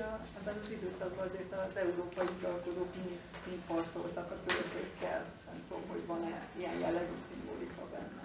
a 0.00 0.20
ebben 0.38 0.56
az 0.62 0.70
időszakban 0.70 1.26
azért 1.26 1.52
az 1.52 1.76
európai 1.76 2.26
uralkodók 2.38 2.94
mind, 2.94 3.20
mind 3.46 3.62
harcoltak 3.66 4.30
a 4.30 4.40
törzsékkel. 4.46 5.24
Nem 5.46 5.62
tudom, 5.68 5.82
hogy 5.88 6.06
van-e 6.06 6.48
ilyen 6.56 6.78
jellegű 6.78 7.16
szimbolika 7.28 7.82
benne. 7.92 8.24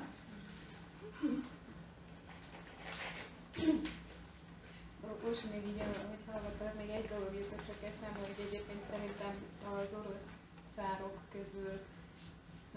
Most 5.27 5.51
még 5.51 5.63
így, 5.71 5.81
amit 6.05 6.25
hallgattam, 6.31 6.71
még 6.77 6.89
egy 6.89 7.07
dolog 7.13 7.31
jutott 7.39 7.65
csak 7.67 7.81
eszembe, 7.89 8.19
hogy 8.29 8.45
egyébként 8.47 8.83
szerintem 8.91 9.33
az 9.75 9.89
orosz 9.99 10.29
cárok 10.75 11.17
közül 11.35 11.73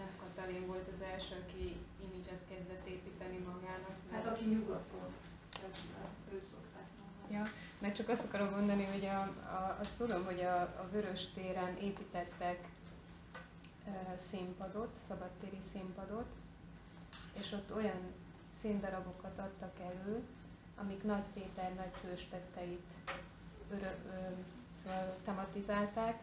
nem 0.01 0.11
Katalin 0.21 0.67
volt 0.67 0.89
az 0.95 1.01
első, 1.13 1.35
aki 1.43 1.65
imidzset 2.05 2.43
kezdett 2.51 2.87
építeni 2.95 3.39
magának. 3.51 3.97
Hát 4.13 4.27
aki 4.27 4.45
nyugaton, 4.45 5.11
ezt 5.71 5.83
ő 6.33 6.37
szokták 6.53 6.89
mondani. 7.01 7.35
Ja, 7.37 7.45
mert 7.83 7.94
csak 8.07 8.13
azt 8.19 8.25
akarom 8.25 8.49
mondani, 8.49 8.85
hogy 8.85 9.05
a, 9.05 9.21
a, 9.55 9.77
azt 9.81 9.97
tudom, 9.97 10.25
hogy 10.25 10.41
a, 10.41 10.61
a 10.61 10.89
Vörös 10.93 11.27
téren 11.35 11.77
építettek 11.77 12.59
e, 13.87 14.17
színpadot, 14.31 14.89
szabadtéri 15.09 15.59
színpadot, 15.73 16.27
és 17.41 17.53
ott 17.53 17.75
olyan 17.75 18.01
színdarabokat 18.61 19.39
adtak 19.39 19.73
elő, 19.81 20.23
amik 20.77 21.03
Nagy 21.03 21.23
Péter 21.35 21.75
nagy 21.75 21.93
hőstetteit 22.03 22.91
örö, 23.71 23.89
ö, 24.13 24.17
szóval 24.83 25.17
tematizálták, 25.25 26.19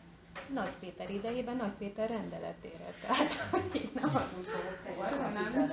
nagy 0.54 0.74
Péter 0.80 1.10
idejében 1.10 1.56
Nagy 1.56 1.74
Péter 1.78 2.10
rendeletére, 2.10 2.94
tehát 3.02 3.34
hogy 3.52 3.92
nem 3.94 4.16
az 4.16 4.36
utókor, 4.40 5.06
hanem... 5.06 5.70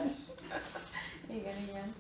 Igen, 1.27 1.57
igen. 1.69 1.95